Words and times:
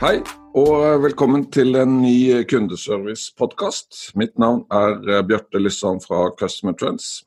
Hei, 0.00 0.22
og 0.56 1.02
velkommen 1.02 1.42
til 1.52 1.76
en 1.76 1.98
ny 2.00 2.38
kundeservice-podkast. 2.48 4.14
Mitt 4.16 4.38
navn 4.40 4.62
er 4.72 4.94
eh, 5.04 5.18
Bjarte 5.28 5.60
Lysand 5.60 6.00
fra 6.06 6.22
Customer 6.40 6.72
Trends. 6.72 7.26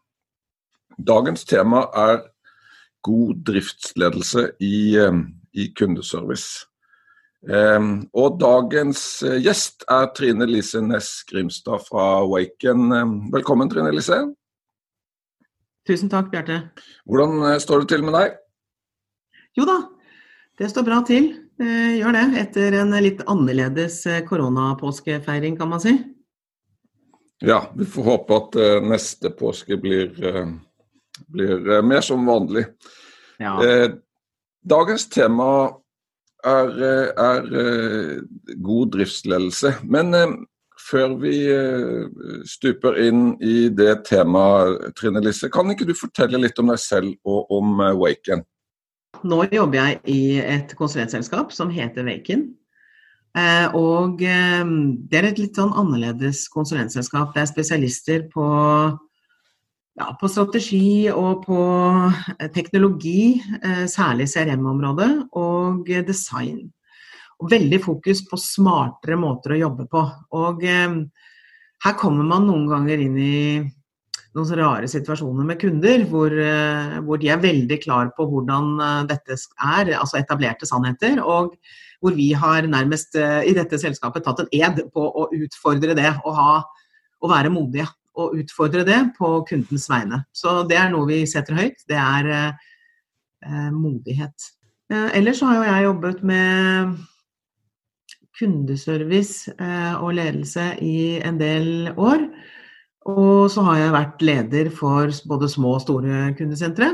Dagens 0.98 1.46
tema 1.46 1.84
er 1.94 2.24
god 3.06 3.44
driftsledelse 3.46 4.48
i, 4.58 4.98
eh, 4.98 5.20
i 5.54 5.68
kundeservice. 5.78 6.66
Um, 7.46 8.08
og 8.10 8.42
dagens 8.42 9.22
eh, 9.22 9.38
gjest 9.46 9.86
er 9.86 10.10
Trine 10.18 10.50
Lise 10.50 10.82
Næss 10.82 11.22
Grimstad 11.30 11.86
fra 11.92 12.26
Waken. 12.26 12.90
Velkommen, 13.38 13.70
Trine 13.70 13.94
Lise. 13.94 14.18
Tusen 15.86 16.10
takk, 16.10 16.34
Bjarte. 16.34 16.64
Hvordan 17.06 17.54
står 17.62 17.86
det 17.86 17.94
til 17.94 18.10
med 18.10 18.18
deg? 18.18 18.42
Jo 19.62 19.70
da, 19.70 19.78
det 20.58 20.74
står 20.74 20.90
bra 20.90 21.04
til. 21.06 21.36
Eh, 21.62 22.00
gjør 22.00 22.16
det. 22.16 22.24
Etter 22.42 22.80
en 22.82 22.96
litt 23.04 23.22
annerledes 23.30 24.00
eh, 24.10 24.24
koronapåskefeiring, 24.26 25.58
kan 25.60 25.70
man 25.70 25.84
si. 25.84 25.94
Ja, 27.44 27.60
vi 27.78 27.86
får 27.86 28.08
håpe 28.08 28.38
at 28.40 28.56
uh, 28.56 28.86
neste 28.88 29.30
påske 29.36 29.76
blir, 29.78 30.14
blir 31.28 31.82
mer 31.84 32.02
som 32.06 32.24
vanlig. 32.26 32.64
Ja. 33.42 33.58
dagens 34.64 35.10
tema 35.12 35.48
er, 36.46 36.70
er 37.20 37.50
god 38.64 38.94
driftsledelse. 38.94 39.74
Men 39.84 40.16
før 40.80 41.18
vi 41.20 41.34
stuper 42.48 43.02
inn 43.04 43.34
i 43.44 43.68
det 43.76 44.06
temaet, 44.08 44.94
Trine 44.96 45.20
Lisse, 45.26 45.52
kan 45.52 45.74
ikke 45.74 45.90
du 45.90 45.92
fortelle 45.98 46.40
litt 46.40 46.64
om 46.64 46.72
deg 46.72 46.80
selv 46.80 47.12
og 47.28 47.52
om 47.52 47.84
Waken? 48.00 48.46
Nå 49.24 49.46
jobber 49.54 49.80
jeg 49.80 50.00
i 50.12 50.22
et 50.42 50.74
konsulentselskap 50.76 51.54
som 51.56 51.72
heter 51.72 52.04
Waken. 52.08 52.44
Eh, 53.34 53.68
og 53.74 54.22
eh, 54.22 54.74
det 55.10 55.20
er 55.20 55.30
et 55.30 55.40
litt 55.42 55.58
sånn 55.58 55.74
annerledes 55.80 56.46
konsulentselskap. 56.54 57.32
Det 57.34 57.42
er 57.44 57.50
spesialister 57.50 58.26
på, 58.34 58.46
ja, 59.98 60.10
på 60.20 60.30
strategi 60.30 61.10
og 61.10 61.46
på 61.48 61.60
eh, 62.38 62.50
teknologi, 62.54 63.42
særlig 63.90 64.28
CRM-området, 64.34 65.12
og 65.40 65.90
design. 66.06 66.68
Og 67.40 67.50
veldig 67.52 67.80
fokus 67.84 68.22
på 68.28 68.40
smartere 68.40 69.18
måter 69.20 69.56
å 69.56 69.62
jobbe 69.64 69.88
på. 69.92 70.04
Og 70.38 70.62
her 70.64 71.96
kommer 72.00 72.28
man 72.28 72.46
noen 72.48 72.68
ganger 72.70 73.02
inn 73.04 73.18
i 73.20 73.40
noen 74.34 74.58
rare 74.58 74.90
situasjoner 74.90 75.46
med 75.46 75.60
kunder 75.62 76.06
hvor, 76.10 76.34
eh, 76.34 77.00
hvor, 77.06 77.20
de 77.22 77.30
er 77.30 77.42
veldig 77.42 77.80
klar 77.84 78.12
på 78.18 78.26
hvordan 78.30 78.72
eh, 78.82 79.02
dette 79.12 79.38
er, 79.38 79.94
altså 80.00 80.20
etablerte 80.20 80.70
sannheter. 80.70 81.22
Og 81.22 81.54
hvor 82.04 82.16
vi 82.18 82.32
har 82.36 82.68
nærmest 82.68 83.16
eh, 83.20 83.42
i 83.50 83.54
dette 83.56 83.80
selskapet 83.80 84.26
tatt 84.26 84.44
en 84.44 84.54
ed 84.54 84.82
på 84.94 85.04
å 85.06 85.28
utfordre 85.38 85.96
det 85.98 86.10
og 86.24 86.40
ha, 86.40 86.56
å 87.24 87.32
være 87.32 87.54
modige. 87.54 87.88
Og 88.14 88.36
utfordre 88.44 88.84
det 88.86 89.00
på 89.16 89.40
kundens 89.50 89.88
vegne. 89.90 90.20
Så 90.38 90.60
det 90.70 90.78
er 90.78 90.92
noe 90.94 91.08
vi 91.10 91.24
setter 91.30 91.58
høyt. 91.58 91.80
Det 91.90 91.98
er 91.98 92.30
eh, 92.36 93.72
modighet. 93.74 94.52
Eh, 94.94 95.10
ellers 95.18 95.42
har 95.42 95.58
jo 95.58 95.64
jeg 95.66 95.88
jobbet 95.88 96.22
med 96.30 97.00
kundeservice 98.38 99.54
eh, 99.58 99.96
og 99.98 100.16
ledelse 100.18 100.74
i 100.82 101.22
en 101.26 101.40
del 101.40 101.94
år. 101.96 102.28
Og 103.10 103.52
så 103.52 103.64
har 103.68 103.80
jeg 103.80 103.96
vært 103.96 104.24
leder 104.24 104.70
for 104.74 105.12
både 105.30 105.50
små 105.52 105.76
og 105.78 105.84
store 105.84 106.30
kundesentre. 106.38 106.92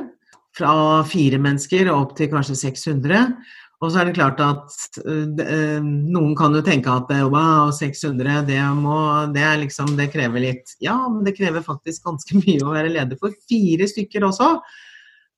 Fra 0.58 0.74
fire 1.08 1.38
mennesker 1.42 1.92
opp 1.94 2.16
til 2.18 2.32
kanskje 2.32 2.58
600. 2.58 3.36
Og 3.80 3.94
så 3.94 4.02
er 4.02 4.10
det 4.10 4.18
klart 4.18 4.42
at 4.44 5.00
øh, 5.06 5.80
noen 5.86 6.34
kan 6.36 6.56
jo 6.58 6.64
tenke 6.66 6.92
at 6.92 7.12
wow, 7.32 7.70
600, 7.72 8.42
det, 8.50 8.60
må, 8.76 8.98
det, 9.32 9.46
liksom, 9.62 9.94
det 9.96 10.10
krever 10.12 10.44
litt 10.44 10.74
Ja, 10.84 10.98
men 11.08 11.24
det 11.24 11.38
krever 11.38 11.64
faktisk 11.64 12.04
ganske 12.10 12.38
mye 12.42 12.66
å 12.66 12.76
være 12.76 12.92
leder 12.98 13.20
for 13.22 13.36
fire 13.48 13.88
stykker 13.88 14.28
også. 14.28 14.52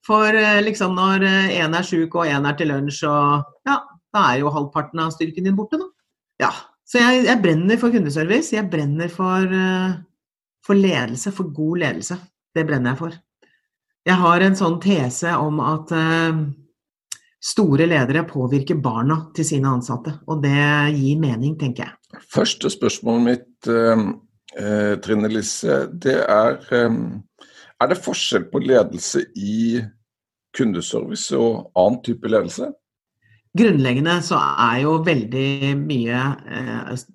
For 0.07 0.33
liksom 0.65 0.95
når 0.97 1.27
én 1.53 1.77
er 1.77 1.85
sjuk 1.85 2.15
og 2.17 2.25
én 2.25 2.47
er 2.49 2.55
til 2.57 2.71
lunsj, 2.73 3.03
og 3.05 3.67
ja, 3.69 3.77
da 4.15 4.23
er 4.31 4.41
jo 4.41 4.53
halvparten 4.53 5.03
av 5.03 5.11
styrken 5.13 5.45
din 5.45 5.57
borte, 5.59 5.77
da. 5.77 5.91
Ja. 6.47 6.53
Så 6.89 6.99
jeg, 6.99 7.27
jeg 7.29 7.39
brenner 7.43 7.77
for 7.79 7.93
kundeservice. 7.93 8.51
Jeg 8.55 8.67
brenner 8.71 9.11
for 9.13 9.45
uh, 9.47 9.93
for 10.65 10.77
ledelse, 10.77 11.31
for 11.31 11.51
god 11.53 11.83
ledelse. 11.85 12.17
Det 12.55 12.65
brenner 12.67 12.93
jeg 12.93 12.99
for. 12.99 13.15
Jeg 14.07 14.17
har 14.17 14.41
en 14.41 14.57
sånn 14.57 14.79
tese 14.81 15.33
om 15.37 15.61
at 15.63 15.93
uh, 15.93 16.41
store 17.41 17.87
ledere 17.89 18.25
påvirker 18.29 18.79
barna 18.81 19.19
til 19.35 19.47
sine 19.47 19.69
ansatte. 19.69 20.15
Og 20.29 20.41
det 20.43 20.57
gir 20.97 21.21
mening, 21.21 21.55
tenker 21.59 21.85
jeg. 21.85 22.21
Første 22.33 22.71
spørsmålet 22.73 23.27
mitt, 23.27 23.69
uh, 23.69 24.05
uh, 24.57 24.93
Trine 25.03 25.31
Lise, 25.31 25.85
det 25.93 26.19
er 26.25 26.59
Er 27.81 27.89
det 27.89 27.97
forskjell 27.97 28.43
på 28.51 28.59
ledelse 28.61 29.23
i 29.41 29.79
kundeservice 30.53 31.33
og 31.33 31.71
annen 31.73 31.97
type 32.05 32.29
ledelse? 32.29 32.67
Grunnleggende 33.57 34.19
så 34.21 34.37
er 34.37 34.83
jo 34.83 34.91
veldig 35.01 35.71
mye 35.79 36.19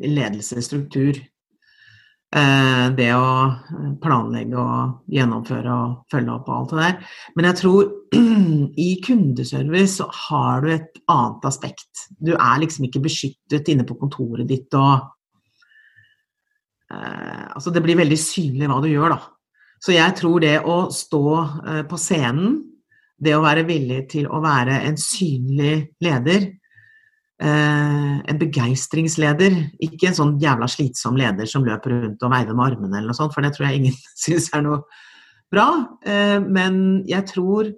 ledelsesstruktur 0.03 1.21
Eh, 1.21 1.36
det 2.31 3.07
å 3.15 3.97
planlegge 4.03 4.59
og 4.59 5.13
gjennomføre 5.15 5.73
og 5.73 5.93
følge 6.11 6.33
opp 6.35 6.49
og 6.51 6.57
alt 6.57 6.73
det 6.73 6.81
der. 6.81 7.13
Men 7.39 7.47
jeg 7.49 7.59
tror 7.61 7.93
i 8.87 8.89
kundeservice 9.05 10.01
så 10.01 10.09
har 10.27 10.65
du 10.65 10.73
et 10.75 11.01
annet 11.13 11.47
aspekt. 11.49 12.07
Du 12.19 12.35
er 12.35 12.59
liksom 12.63 12.89
ikke 12.89 13.05
beskyttet 13.07 13.71
inne 13.73 13.87
på 13.89 13.99
kontoret 14.01 14.49
ditt 14.51 14.75
og 14.77 15.07
eh, 16.91 17.47
Altså 17.57 17.73
det 17.73 17.83
blir 17.87 17.99
veldig 18.03 18.19
synlig 18.21 18.69
hva 18.71 18.83
du 18.83 18.91
gjør, 18.91 19.17
da. 19.17 19.21
Så 19.83 19.95
jeg 19.95 20.17
tror 20.19 20.43
det 20.43 20.57
å 20.67 20.79
stå 20.93 21.25
eh, 21.39 21.83
på 21.89 21.99
scenen, 22.01 22.59
det 23.17 23.33
å 23.37 23.45
være 23.45 23.65
villig 23.69 24.03
til 24.13 24.27
å 24.29 24.43
være 24.45 24.83
en 24.89 24.99
synlig 25.01 25.77
leder, 26.05 26.51
eh, 27.43 28.15
en 28.31 28.39
begeistringsleder. 28.41 29.57
Ikke 29.85 30.11
en 30.11 30.19
sånn 30.19 30.37
jævla 30.43 30.69
slitsom 30.71 31.19
leder 31.19 31.49
som 31.51 31.67
løper 31.67 31.95
rundt 31.97 32.25
og 32.25 32.33
veiver 32.33 32.57
med 32.57 32.67
armene 32.71 33.01
eller 33.01 33.13
noe 33.13 33.19
sånt, 33.19 33.35
for 33.35 33.45
det 33.45 33.55
tror 33.57 33.69
jeg 33.69 33.83
ingen 33.83 33.99
syns 34.25 34.49
er 34.57 34.65
noe 34.67 34.81
bra. 35.53 35.69
Eh, 36.07 36.39
men 36.43 36.81
jeg 37.09 37.29
tror, 37.33 37.71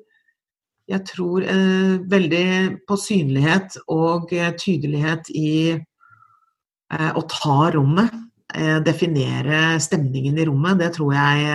jeg 0.88 1.04
tror 1.08 1.44
eh, 1.44 1.98
veldig 2.10 2.48
på 2.88 3.00
synlighet 3.00 3.80
og 3.86 4.32
eh, 4.32 4.54
tydelighet 4.58 5.30
i 5.34 5.52
eh, 5.74 7.12
å 7.12 7.26
ta 7.30 7.60
rommet. 7.76 8.24
Eh, 8.56 8.78
definere 8.80 9.76
stemningen 9.84 10.38
i 10.40 10.48
rommet. 10.48 10.80
Det 10.80 10.94
tror 10.96 11.14
jeg 11.16 11.48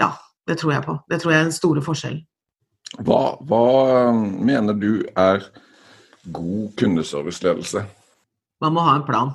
Ja, 0.00 0.14
det 0.46 0.56
tror 0.60 0.72
jeg 0.72 0.84
på. 0.84 0.94
Det 1.10 1.18
tror 1.20 1.32
jeg 1.32 1.40
er 1.40 1.48
den 1.48 1.56
store 1.56 1.82
forskjellen. 1.84 2.22
Hva, 3.06 3.36
hva 3.46 4.10
mener 4.14 4.74
du 4.74 5.04
er 5.18 5.44
god 6.24 6.74
kundeserviceledelse? 6.76 7.84
Man 8.60 8.76
må 8.76 8.84
ha 8.84 8.96
en 8.98 9.06
plan. 9.06 9.32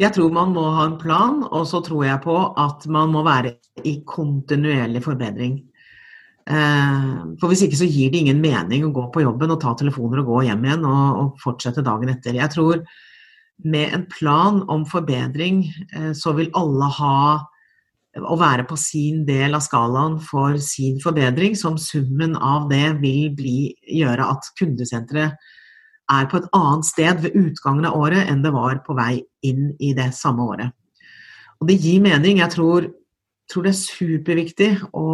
Jeg 0.00 0.14
tror 0.16 0.32
man 0.34 0.54
må 0.54 0.64
ha 0.74 0.86
en 0.88 0.98
plan, 1.00 1.42
og 1.48 1.66
så 1.68 1.82
tror 1.84 2.06
jeg 2.06 2.22
på 2.24 2.34
at 2.58 2.86
man 2.90 3.12
må 3.12 3.22
være 3.26 3.54
i 3.88 3.98
kontinuerlig 4.08 5.02
forbedring. 5.04 5.60
Eh, 6.50 7.12
for 7.38 7.52
hvis 7.52 7.62
ikke 7.66 7.78
så 7.78 7.86
gir 7.86 8.10
det 8.10 8.24
ingen 8.24 8.40
mening 8.42 8.86
å 8.86 8.92
gå 8.94 9.06
på 9.14 9.22
jobben 9.22 9.52
og 9.54 9.60
ta 9.62 9.76
telefoner 9.78 10.22
og 10.22 10.30
gå 10.32 10.40
hjem 10.48 10.64
igjen 10.66 10.86
og, 10.88 11.36
fortsette 11.42 11.84
dagen 11.86 12.10
etter. 12.10 12.34
Jeg 12.34 12.50
tror 12.50 12.82
med 13.62 13.94
en 13.94 14.06
plan 14.10 14.62
om 14.72 14.82
forbedring 14.88 15.62
eh, 15.94 16.10
så 16.18 16.34
vil 16.34 16.50
alle 16.58 16.88
ha 16.98 17.18
å 18.20 18.36
være 18.36 18.66
på 18.68 18.76
sin 18.76 19.22
del 19.28 19.56
av 19.56 19.64
skalaen 19.64 20.18
for 20.20 20.58
sin 20.60 20.98
forbedring, 21.00 21.56
som 21.56 21.78
summen 21.80 22.36
av 22.36 22.68
det 22.68 22.98
vil 23.00 23.30
bli, 23.36 23.72
gjøre 23.88 24.26
at 24.34 24.50
kundesenteret 24.58 25.38
er 26.12 26.28
på 26.28 26.40
et 26.42 26.48
annet 26.56 26.84
sted 26.84 27.22
ved 27.24 27.36
utgangen 27.38 27.86
av 27.88 27.96
året 27.96 28.28
enn 28.28 28.42
det 28.44 28.52
var 28.52 28.82
på 28.84 28.96
vei 28.98 29.22
inn 29.46 29.70
i 29.80 29.94
det 29.96 30.10
samme 30.16 30.44
året. 30.44 30.74
Og 31.62 31.68
det 31.70 31.78
gir 31.80 32.02
mening. 32.02 32.42
Jeg 32.42 32.52
tror, 32.56 32.88
tror 33.48 33.64
det 33.64 33.72
er 33.72 33.80
superviktig 33.80 34.70
å 34.98 35.12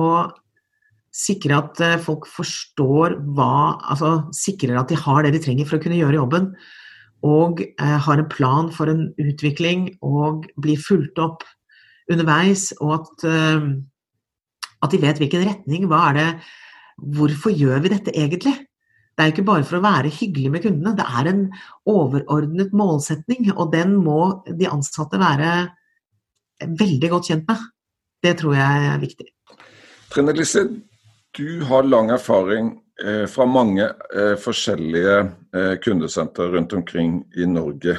sikre 1.15 1.59
at 1.61 1.81
eh, 1.85 2.01
folk 2.03 2.29
forstår 2.31 3.19
hva 3.37 3.79
Altså 3.91 4.29
sikrer 4.37 4.79
at 4.79 4.91
de 4.91 4.99
har 4.99 5.25
det 5.25 5.35
de 5.35 5.43
trenger 5.44 5.69
for 5.69 5.79
å 5.79 5.83
kunne 5.83 5.99
gjøre 5.99 6.21
jobben. 6.21 6.53
og 7.27 7.61
eh, 7.61 7.99
har 7.99 8.19
en 8.19 8.29
plan 8.31 8.69
for 8.71 8.87
en 8.87 9.09
utvikling 9.19 9.99
og 10.03 10.47
blir 10.56 10.79
fulgt 10.79 11.19
opp 11.19 11.43
underveis, 12.12 12.70
og 12.81 12.94
at, 12.99 13.26
eh, 13.28 13.69
at 14.82 14.94
de 14.94 15.02
vet 15.02 15.20
hvilken 15.20 15.46
retning. 15.49 15.87
Hva 15.90 16.08
er 16.10 16.19
det 16.19 16.31
Hvorfor 16.99 17.52
gjør 17.55 17.78
vi 17.84 17.90
dette 17.93 18.10
egentlig? 18.10 18.56
Det 19.14 19.22
er 19.22 19.31
ikke 19.31 19.44
bare 19.46 19.62
for 19.62 19.78
å 19.78 19.84
være 19.84 20.10
hyggelig 20.10 20.50
med 20.50 20.64
kundene, 20.64 20.96
det 20.99 21.05
er 21.06 21.28
en 21.31 21.44
overordnet 21.87 22.72
målsetning, 22.75 23.52
og 23.55 23.70
den 23.70 23.94
må 24.02 24.43
de 24.46 24.66
ansatte 24.66 25.14
være 25.19 25.52
veldig 26.58 27.10
godt 27.12 27.31
kjent 27.31 27.46
med. 27.46 27.62
Det 28.19 28.34
tror 28.40 28.56
jeg 28.58 28.90
er 28.90 28.99
viktig. 28.99 29.28
Trine 30.10 30.34
Lise, 30.34 30.64
du 31.38 31.62
har 31.70 31.87
lang 31.87 32.10
erfaring 32.10 32.72
eh, 32.99 33.31
fra 33.31 33.46
mange 33.46 33.93
eh, 34.10 34.34
forskjellige 34.43 35.78
kundesenter 35.87 36.50
rundt 36.58 36.75
omkring 36.75 37.20
i 37.38 37.46
Norge. 37.46 37.94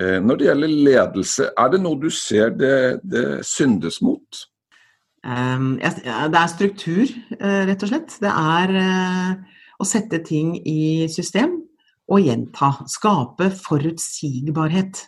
Eh, 0.00 0.18
når 0.22 0.38
det 0.38 0.46
gjelder 0.46 0.76
ledelse, 0.86 1.48
er 1.58 1.72
det 1.72 1.80
noe 1.82 1.98
du 2.00 2.08
ser 2.14 2.54
det, 2.56 3.00
det 3.04 3.24
syndes 3.46 4.00
mot? 4.04 4.44
Um, 5.20 5.74
det 5.76 6.38
er 6.40 6.52
struktur, 6.52 7.10
eh, 7.36 7.62
rett 7.68 7.82
og 7.84 7.90
slett. 7.90 8.14
Det 8.22 8.30
er 8.30 8.76
eh, 8.80 9.58
å 9.80 9.88
sette 9.88 10.22
ting 10.24 10.54
i 10.64 11.08
system 11.12 11.58
og 12.10 12.24
gjenta. 12.24 12.72
Skape 12.90 13.50
forutsigbarhet. 13.60 15.06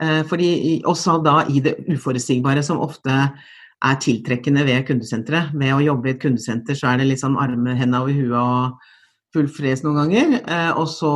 Fordi 0.00 0.78
også 0.88 1.18
da 1.20 1.42
i 1.52 1.58
det 1.60 1.74
uforutsigbare, 1.92 2.62
som 2.64 2.78
ofte 2.80 3.12
er 3.12 3.98
tiltrekkende 4.00 4.62
ved 4.64 4.86
kundesenteret. 4.88 5.50
Ved 5.52 5.74
å 5.74 5.82
jobbe 5.84 6.08
i 6.08 6.14
et 6.14 6.22
kundesenter 6.22 6.78
så 6.78 6.88
er 6.88 7.02
det 7.02 7.10
liksom 7.10 7.36
arme, 7.36 7.74
hendene 7.76 8.00
over 8.00 8.16
huet 8.16 8.32
og 8.40 9.34
full 9.36 9.50
fres 9.52 9.84
noen 9.84 10.00
ganger. 10.00 10.38
Og 10.80 10.88
så, 10.88 11.12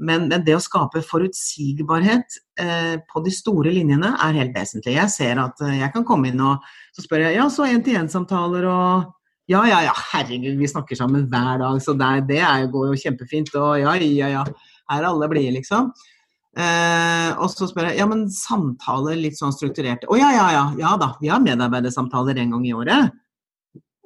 men, 0.00 0.28
det 0.30 0.54
å 0.56 0.62
skape 0.62 1.02
forutsigbarhet 1.04 2.38
eh, 2.60 2.94
på 3.08 3.22
de 3.24 3.32
store 3.34 3.72
linjene 3.74 4.14
er 4.24 4.38
helt 4.38 4.54
vesentlig. 4.56 4.96
Jeg 4.96 5.12
ser 5.12 5.40
at 5.42 5.60
eh, 5.64 5.80
jeg 5.82 5.92
kan 5.94 6.06
komme 6.08 6.32
inn 6.32 6.40
og 6.40 6.64
så 6.96 7.04
spør 7.04 7.26
jeg 7.26 7.36
ja, 7.36 7.48
så 7.52 7.68
én-til-én-samtaler 7.68 8.68
og 8.70 9.10
ja, 9.50 9.60
ja, 9.68 9.82
ja, 9.84 9.92
herregud, 10.14 10.54
vi 10.56 10.70
snakker 10.70 10.96
sammen 10.96 11.26
hver 11.28 11.58
dag, 11.60 11.80
så 11.82 11.92
det, 11.98 12.10
det 12.30 12.38
er, 12.40 12.68
går 12.72 12.92
jo 12.92 13.00
kjempefint. 13.02 13.50
Og 13.58 13.82
ja, 13.82 13.94
ja, 13.98 14.28
ja, 14.30 14.44
her 14.88 15.02
er 15.02 15.08
alle 15.10 15.28
blide, 15.28 15.52
liksom. 15.58 15.90
Eh, 16.52 17.30
og 17.40 17.48
så 17.48 17.66
spør 17.68 17.90
jeg 17.90 17.98
ja, 18.02 18.06
men 18.08 18.26
samtaler 18.32 19.18
litt 19.18 19.38
sånn 19.40 19.54
strukturert. 19.54 20.06
Å 20.06 20.18
ja, 20.20 20.30
ja, 20.36 20.46
ja. 20.54 20.64
Ja 20.80 20.94
da, 21.00 21.14
vi 21.20 21.30
har 21.32 21.42
medarbeidersamtaler 21.44 22.38
en 22.38 22.54
gang 22.56 22.66
i 22.68 22.74
året. 22.76 23.18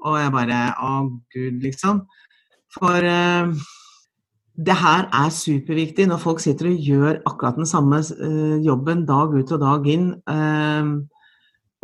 Og 0.07 0.19
jeg 0.21 0.35
bare 0.35 0.61
Å 0.87 0.93
gud, 1.35 1.61
liksom. 1.65 2.05
For 2.77 3.07
eh, 3.07 3.53
det 4.57 4.77
her 4.81 5.09
er 5.13 5.35
superviktig 5.35 6.07
når 6.09 6.23
folk 6.23 6.41
sitter 6.41 6.71
og 6.71 6.89
gjør 6.89 7.21
akkurat 7.29 7.59
den 7.59 7.69
samme 7.69 8.01
eh, 8.01 8.57
jobben 8.65 9.05
dag 9.09 9.35
ut 9.37 9.53
og 9.53 9.61
dag 9.61 9.87
inn. 9.93 10.09
Eh, 10.33 10.91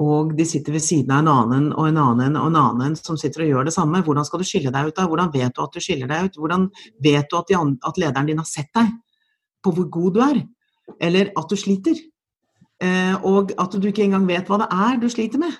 og 0.03 0.33
de 0.35 0.47
sitter 0.49 0.75
ved 0.75 0.83
siden 0.83 1.13
av 1.13 1.21
en 1.21 1.31
annen 1.31 1.67
og 1.77 1.87
en 1.87 2.01
annen 2.01 2.39
og 2.41 2.49
en 2.49 2.59
annen 2.59 2.97
som 2.99 3.19
sitter 3.21 3.45
og 3.45 3.53
gjør 3.53 3.69
det 3.69 3.77
samme. 3.77 4.01
Hvordan 4.03 4.27
skal 4.27 4.41
du 4.41 4.49
skille 4.49 4.73
deg 4.73 4.89
ut 4.89 4.97
da? 4.97 5.07
Hvordan 5.07 5.31
vet 5.35 5.55
du 5.55 5.63
at 5.63 5.77
du 5.77 5.85
skiller 5.85 6.11
deg 6.11 6.27
ut? 6.27 6.41
Hvordan 6.41 6.69
vet 7.05 7.29
du 7.29 7.39
at, 7.39 7.53
de, 7.53 7.61
at 7.87 8.01
lederen 8.01 8.33
din 8.33 8.41
har 8.41 8.49
sett 8.49 8.73
deg? 8.75 8.91
på 9.63 9.73
hvor 9.77 9.89
god 9.91 10.17
du 10.17 10.23
er, 10.25 10.41
eller 11.01 11.31
at 11.39 11.51
du 11.51 11.57
sliter. 11.59 11.99
Eh, 12.83 13.15
og 13.25 13.53
at 13.59 13.77
du 13.79 13.87
ikke 13.89 14.05
engang 14.07 14.27
vet 14.27 14.49
hva 14.51 14.59
det 14.65 14.71
er 14.75 14.99
du 15.01 15.09
sliter 15.11 15.43
med. 15.43 15.55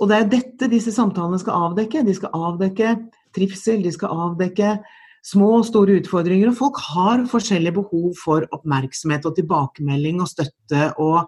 Og 0.00 0.10
det 0.10 0.18
er 0.18 0.30
dette 0.30 0.68
disse 0.68 0.92
samtalene 0.92 1.38
skal 1.40 1.70
avdekke. 1.70 2.02
De 2.04 2.14
skal 2.16 2.34
avdekke 2.34 2.96
trivsel, 3.34 3.84
de 3.84 3.92
skal 3.94 4.12
avdekke 4.26 4.76
små 5.24 5.50
og 5.58 5.66
store 5.68 5.98
utfordringer. 6.00 6.50
Og 6.50 6.58
folk 6.58 6.80
har 6.92 7.26
forskjellige 7.30 7.78
behov 7.80 8.14
for 8.20 8.46
oppmerksomhet 8.54 9.26
og 9.28 9.36
tilbakemelding 9.38 10.22
og 10.24 10.30
støtte. 10.30 10.90
Og, 11.00 11.24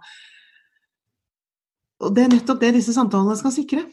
og 2.04 2.16
det 2.16 2.26
er 2.26 2.34
nettopp 2.34 2.62
det 2.62 2.74
disse 2.78 2.96
samtalene 2.96 3.36
skal 3.40 3.54
sikre. 3.56 3.86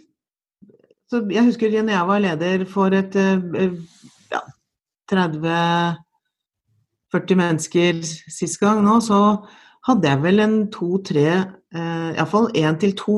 Så 1.11 1.21
jeg 1.31 1.45
husker 1.45 1.69
da 1.69 1.83
jeg 1.93 2.09
var 2.09 2.23
leder 2.23 2.63
for 2.69 2.95
et 2.95 3.15
eh, 3.19 3.75
ja, 4.33 4.41
30 5.11 6.01
40 7.13 7.37
mennesker 7.37 7.99
sist 8.03 8.59
gang 8.61 8.81
nå, 8.85 8.97
så 9.05 9.19
hadde 9.87 10.09
jeg 10.09 10.21
vel 10.23 10.41
en 10.41 10.55
to-tre, 10.73 11.27
eh, 11.75 12.09
iallfall 12.15 12.49
én 12.57 12.79
til 12.81 12.95
to 12.97 13.17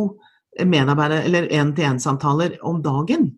medarbeidere, 0.59 1.23
eller 1.27 1.47
én-til-én-samtaler 1.51 2.57
om 2.63 2.81
dagen. 2.83 3.29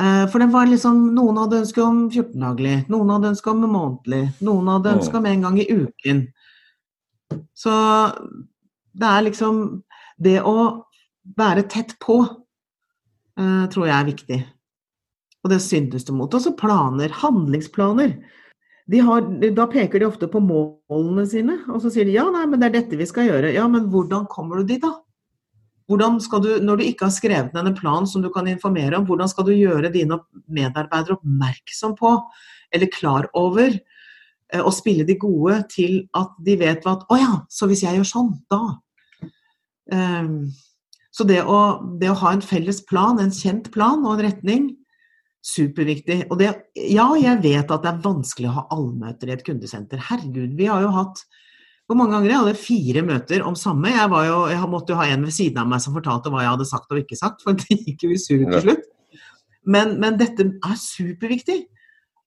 Eh, 0.00 0.24
for 0.30 0.42
det 0.42 0.50
var 0.50 0.66
liksom, 0.66 1.12
Noen 1.14 1.38
hadde 1.38 1.60
ønske 1.62 1.82
om 1.84 2.06
14-daglig, 2.08 2.78
noen 2.90 3.12
hadde 3.14 3.30
ønske 3.34 3.52
om 3.52 3.62
månedlig, 3.62 4.24
noen 4.42 4.70
hadde 4.72 4.96
ønske 4.96 5.20
om 5.20 5.28
en 5.30 5.44
gang 5.46 5.60
i 5.62 5.68
uken. 5.70 6.24
Så 7.54 7.74
det 8.94 9.10
er 9.10 9.24
liksom 9.26 9.60
Det 10.22 10.36
å 10.46 10.86
være 11.36 11.64
tett 11.66 11.96
på 11.98 12.20
uh, 12.22 13.64
tror 13.72 13.86
jeg 13.88 13.94
er 13.96 14.06
viktig. 14.06 14.38
Og 15.42 15.50
det 15.50 15.58
syndes 15.64 16.06
det 16.06 16.14
mot. 16.14 16.30
Og 16.30 16.42
så 16.44 16.52
planer. 16.54 17.10
Handlingsplaner 17.10 18.14
har, 19.02 19.26
da 19.56 19.66
peker 19.66 19.98
de 19.98 20.06
ofte 20.06 20.28
på 20.30 20.40
målene 20.44 21.24
sine, 21.26 21.56
og 21.66 21.82
så 21.82 21.90
sier 21.90 22.06
de 22.06 22.14
ja, 22.14 22.28
nei, 22.30 22.44
men 22.46 22.62
det 22.62 22.68
er 22.68 22.76
dette 22.78 23.00
vi 23.00 23.08
skal 23.08 23.26
gjøre. 23.26 23.50
Ja, 23.56 23.66
men 23.68 23.88
hvordan 23.90 24.28
kommer 24.30 24.60
du 24.60 24.68
dit, 24.70 24.84
da? 24.84 24.92
Hvordan 25.90 26.20
skal 26.24 26.40
du, 26.40 26.50
Når 26.64 26.76
du 26.76 26.84
ikke 26.84 27.08
har 27.08 27.12
skrevet 27.12 27.54
ned 27.54 27.68
en 27.68 27.76
plan 27.76 28.06
som 28.08 28.22
du 28.22 28.30
kan 28.32 28.46
informere 28.48 28.96
om, 28.96 29.06
hvordan 29.06 29.28
skal 29.28 29.44
du 29.44 29.52
gjøre 29.52 29.92
dine 29.92 30.18
medarbeidere 30.48 31.18
oppmerksom 31.18 31.96
på, 31.98 32.14
eller 32.72 32.92
klar 32.92 33.28
over, 33.36 33.76
eh, 34.52 34.62
og 34.62 34.72
spille 34.72 35.04
de 35.04 35.18
gode 35.20 35.60
til 35.72 36.06
at 36.16 36.32
de 36.44 36.56
vet 36.60 36.86
at 36.86 37.04
Å 37.08 37.20
ja, 37.20 37.34
så 37.48 37.68
hvis 37.68 37.84
jeg 37.84 37.98
gjør 37.98 38.08
sånn, 38.08 38.32
da 38.50 38.62
um, 39.92 40.48
Så 41.14 41.26
det 41.28 41.44
å, 41.44 41.58
det 42.00 42.08
å 42.10 42.16
ha 42.24 42.32
en 42.34 42.42
felles 42.42 42.80
plan, 42.88 43.20
en 43.20 43.30
kjent 43.30 43.70
plan 43.70 44.00
og 44.02 44.16
en 44.16 44.26
retning, 44.30 44.72
Superviktig. 45.44 46.22
Og 46.32 46.38
det, 46.40 46.54
ja, 46.72 47.04
jeg 47.20 47.42
vet 47.44 47.68
at 47.68 47.82
det 47.84 47.90
er 47.90 48.04
vanskelig 48.04 48.48
å 48.48 48.54
ha 48.56 48.62
allmøter 48.72 49.28
i 49.28 49.34
et 49.34 49.42
kundesenter. 49.44 50.00
Herregud, 50.00 50.54
vi 50.56 50.70
har 50.70 50.80
jo 50.80 50.92
hatt 50.94 51.20
hvor 51.84 51.98
mange 51.98 52.16
ganger 52.16 52.30
jeg 52.30 52.40
hadde 52.40 52.56
fire 52.56 53.02
møter 53.04 53.44
om 53.44 53.56
samme. 53.58 53.92
Jeg, 53.92 54.08
jo, 54.08 54.38
jeg, 54.48 54.68
måtte 54.72 54.94
jo 54.94 54.98
ha 55.00 55.08
en 55.12 55.26
ved 55.26 55.36
siden 55.36 55.60
av 55.60 55.68
meg 55.68 55.82
som 55.84 55.96
fortalte 55.96 56.32
hva 56.32 56.44
jeg 56.44 56.54
hadde 56.54 56.66
sagt 56.70 56.92
og 56.92 57.00
ikke 57.02 57.18
sagt, 57.20 57.44
for 57.44 57.58
det 57.60 57.76
gikk 57.76 58.06
jo 58.06 58.12
i 58.14 58.20
surr 58.20 58.44
til 58.48 58.62
slutt. 58.64 58.90
Men, 59.64 59.96
men, 60.00 60.16
dette 60.20 60.46
er 60.48 60.78
superviktig. 60.80 61.64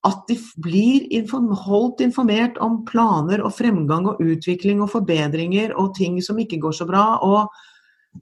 At 0.06 0.28
de 0.30 0.36
blir 0.62 1.08
inform 1.14 1.50
holdt 1.58 2.04
informert 2.04 2.58
om 2.62 2.84
planer 2.86 3.42
og 3.42 3.50
fremgang 3.56 4.06
og 4.06 4.22
utvikling 4.22 4.82
og 4.84 4.92
forbedringer 4.92 5.74
og 5.74 5.90
ting 5.98 6.20
som 6.22 6.38
ikke 6.38 6.60
går 6.62 6.76
så 6.78 6.86
bra, 6.86 7.18
og 7.18 7.50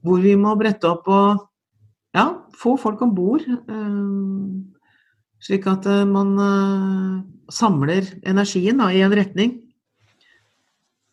hvor 0.01 0.23
vi 0.23 0.33
må 0.37 0.55
brette 0.57 0.89
opp 0.89 1.05
og 1.05 1.45
ja, 2.17 2.31
få 2.57 2.75
folk 2.81 3.01
om 3.05 3.13
bord. 3.13 3.45
Øh, 3.45 4.57
slik 5.45 5.69
at 5.69 5.85
eh, 5.85 6.01
man 6.09 6.33
øh, 6.41 7.21
samler 7.53 8.09
energien 8.25 8.81
da, 8.81 8.89
i 8.89 9.05
en 9.05 9.13
retning. 9.13 9.59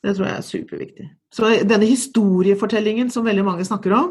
Det 0.05 0.13
tror 0.13 0.29
jeg 0.29 0.37
er 0.37 0.45
superviktig. 0.45 1.07
Så 1.33 1.51
denne 1.65 1.89
historiefortellingen 1.89 3.09
som 3.11 3.25
veldig 3.25 3.45
mange 3.47 3.65
snakker 3.65 3.95
om, 3.97 4.11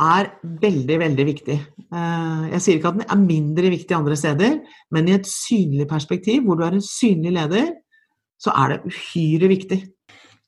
er 0.00 0.30
veldig, 0.62 0.96
veldig 1.02 1.24
viktig. 1.28 1.56
Uh, 1.92 2.48
jeg 2.54 2.62
sier 2.64 2.78
ikke 2.78 2.92
at 2.94 3.00
den 3.02 3.10
er 3.12 3.20
mindre 3.20 3.72
viktig 3.74 3.96
andre 3.96 4.16
steder, 4.16 4.56
men 4.94 5.10
i 5.10 5.16
et 5.18 5.28
synlig 5.28 5.84
perspektiv, 5.90 6.46
hvor 6.46 6.56
du 6.56 6.64
er 6.64 6.78
en 6.78 6.84
synlig 6.84 7.34
leder, 7.36 7.74
så 8.40 8.54
er 8.56 8.72
det 8.72 8.94
uhyre 8.94 9.50
viktig. 9.52 9.80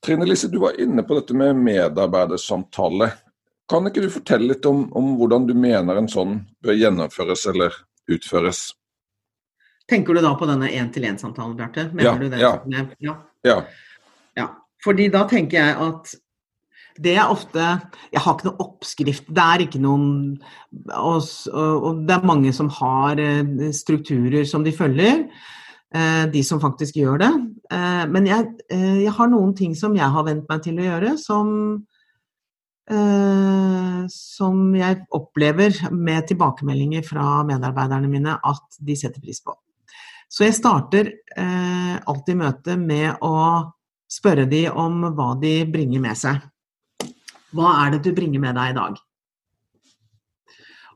Trine 0.03 0.25
Lise, 0.27 0.49
du 0.51 0.57
var 0.63 0.79
inne 0.81 1.05
på 1.05 1.15
dette 1.19 1.37
med 1.37 1.61
medarbeidersamtale. 1.61 3.11
Kan 3.69 3.87
ikke 3.87 4.03
du 4.03 4.09
fortelle 4.11 4.49
litt 4.49 4.65
om, 4.67 4.87
om 4.97 5.13
hvordan 5.19 5.45
du 5.47 5.53
mener 5.55 6.01
en 6.01 6.09
sånn 6.11 6.39
bør 6.65 6.75
gjennomføres 6.75 7.45
eller 7.53 7.77
utføres. 8.11 8.71
Tenker 9.87 10.17
du 10.17 10.23
da 10.23 10.33
på 10.39 10.47
denne 10.49 10.71
én-til-én-samtalen, 10.73 11.55
Bjarte? 11.59 11.87
Ja, 12.01 12.17
ja. 12.41 12.51
ja. 13.03 13.15
ja. 13.45 13.57
Ja. 14.39 14.49
Fordi 14.83 15.07
da 15.13 15.23
tenker 15.29 15.59
jeg 15.59 15.79
at 15.79 16.13
det 17.01 17.15
er 17.17 17.31
ofte 17.31 17.61
Jeg 18.11 18.21
har 18.21 18.35
ikke 18.35 18.49
noe 18.49 18.61
oppskrift. 18.67 19.29
Det 19.33 19.43
er 19.43 19.63
ikke 19.65 19.81
noen 19.81 20.35
og, 20.93 21.25
og 21.53 22.03
det 22.05 22.15
er 22.15 22.27
mange 22.27 22.53
som 22.53 22.69
har 22.81 23.19
eh, 23.21 23.71
strukturer 23.73 24.45
som 24.49 24.65
de 24.65 24.73
følger. 24.75 25.25
Eh, 25.93 26.25
de 26.33 26.43
som 26.45 26.61
faktisk 26.61 26.99
gjør 27.01 27.23
det. 27.23 27.31
Eh, 27.73 28.05
men 28.13 28.29
jeg, 28.29 28.45
jeg 28.69 29.15
har 29.17 29.31
noen 29.31 29.55
ting 29.57 29.73
som 29.77 29.97
jeg 29.97 30.09
har 30.13 30.27
vent 30.27 30.45
meg 30.49 30.63
til 30.65 30.79
å 30.79 30.87
gjøre, 30.91 31.17
som 31.21 31.49
som 34.11 34.57
jeg 34.75 34.97
opplever 35.15 35.77
med 35.95 36.25
tilbakemeldinger 36.27 37.05
fra 37.07 37.37
medarbeiderne 37.47 38.09
mine 38.11 38.33
at 38.35 38.75
de 38.83 38.97
setter 38.99 39.23
pris 39.23 39.39
på. 39.39 39.55
Så 40.27 40.43
jeg 40.43 40.57
starter 40.57 41.13
alltid 42.03 42.41
møtet 42.41 42.83
med 42.83 43.23
å 43.23 43.31
spørre 44.13 44.45
de 44.49 44.67
om 44.69 45.01
hva 45.17 45.33
de 45.41 45.61
bringer 45.69 46.03
med 46.03 46.19
seg. 46.19 46.43
Hva 47.53 47.73
er 47.83 47.95
det 47.95 48.03
du 48.05 48.13
bringer 48.17 48.41
med 48.41 48.57
deg 48.57 48.73
i 48.73 48.77
dag? 48.77 49.01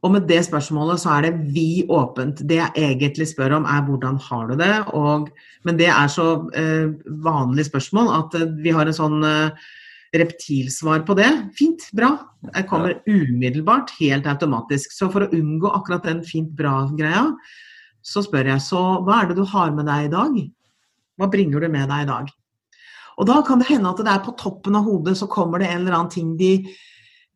Og 0.06 0.14
med 0.14 0.28
det 0.30 0.44
spørsmålet 0.46 1.02
så 1.02 1.16
er 1.16 1.26
det 1.26 1.34
vi 1.56 1.84
åpent. 1.90 2.44
Det 2.48 2.60
jeg 2.60 2.92
egentlig 2.92 3.28
spør 3.32 3.58
om 3.58 3.66
er 3.70 3.82
hvordan 3.88 4.20
har 4.28 4.46
du 4.50 4.56
det? 4.60 4.76
Og, 4.98 5.30
men 5.66 5.80
det 5.80 5.90
er 5.90 6.12
så 6.12 6.28
eh, 6.58 6.94
vanlig 7.26 7.68
spørsmål 7.68 8.14
at 8.20 8.38
eh, 8.38 8.52
vi 8.62 8.74
har 8.76 8.88
en 8.88 8.98
sånn 8.98 9.26
eh, 9.26 9.68
reptilsvar 10.18 11.04
på 11.08 11.18
det. 11.18 11.30
Fint, 11.58 11.90
bra. 11.98 12.14
Jeg 12.54 12.68
kommer 12.70 13.00
umiddelbart, 13.10 13.96
helt 14.00 14.30
automatisk. 14.30 14.94
Så 14.94 15.10
for 15.14 15.26
å 15.26 15.32
unngå 15.36 15.74
akkurat 15.74 16.06
den 16.08 16.22
fint 16.26 16.54
bra-greia, 16.58 17.32
så 18.06 18.24
spør 18.24 18.54
jeg 18.54 18.64
så 18.64 18.84
hva 19.04 19.24
er 19.24 19.32
det 19.32 19.42
du 19.42 19.48
har 19.50 19.74
med 19.76 19.90
deg 19.90 20.08
i 20.08 20.14
dag? 20.14 20.38
Hva 21.18 21.32
bringer 21.34 21.66
du 21.66 21.74
med 21.74 21.90
deg 21.90 22.06
i 22.06 22.12
dag? 22.14 22.30
Og 23.18 23.26
da 23.30 23.40
kan 23.46 23.62
det 23.62 23.70
hende 23.72 23.90
at 23.90 24.04
det 24.04 24.12
er 24.14 24.26
på 24.26 24.36
toppen 24.38 24.78
av 24.78 24.86
hodet 24.86 25.16
så 25.18 25.30
kommer 25.32 25.62
det 25.62 25.72
en 25.72 25.82
eller 25.82 25.98
annen 25.98 26.14
ting 26.14 26.36
de 26.40 26.54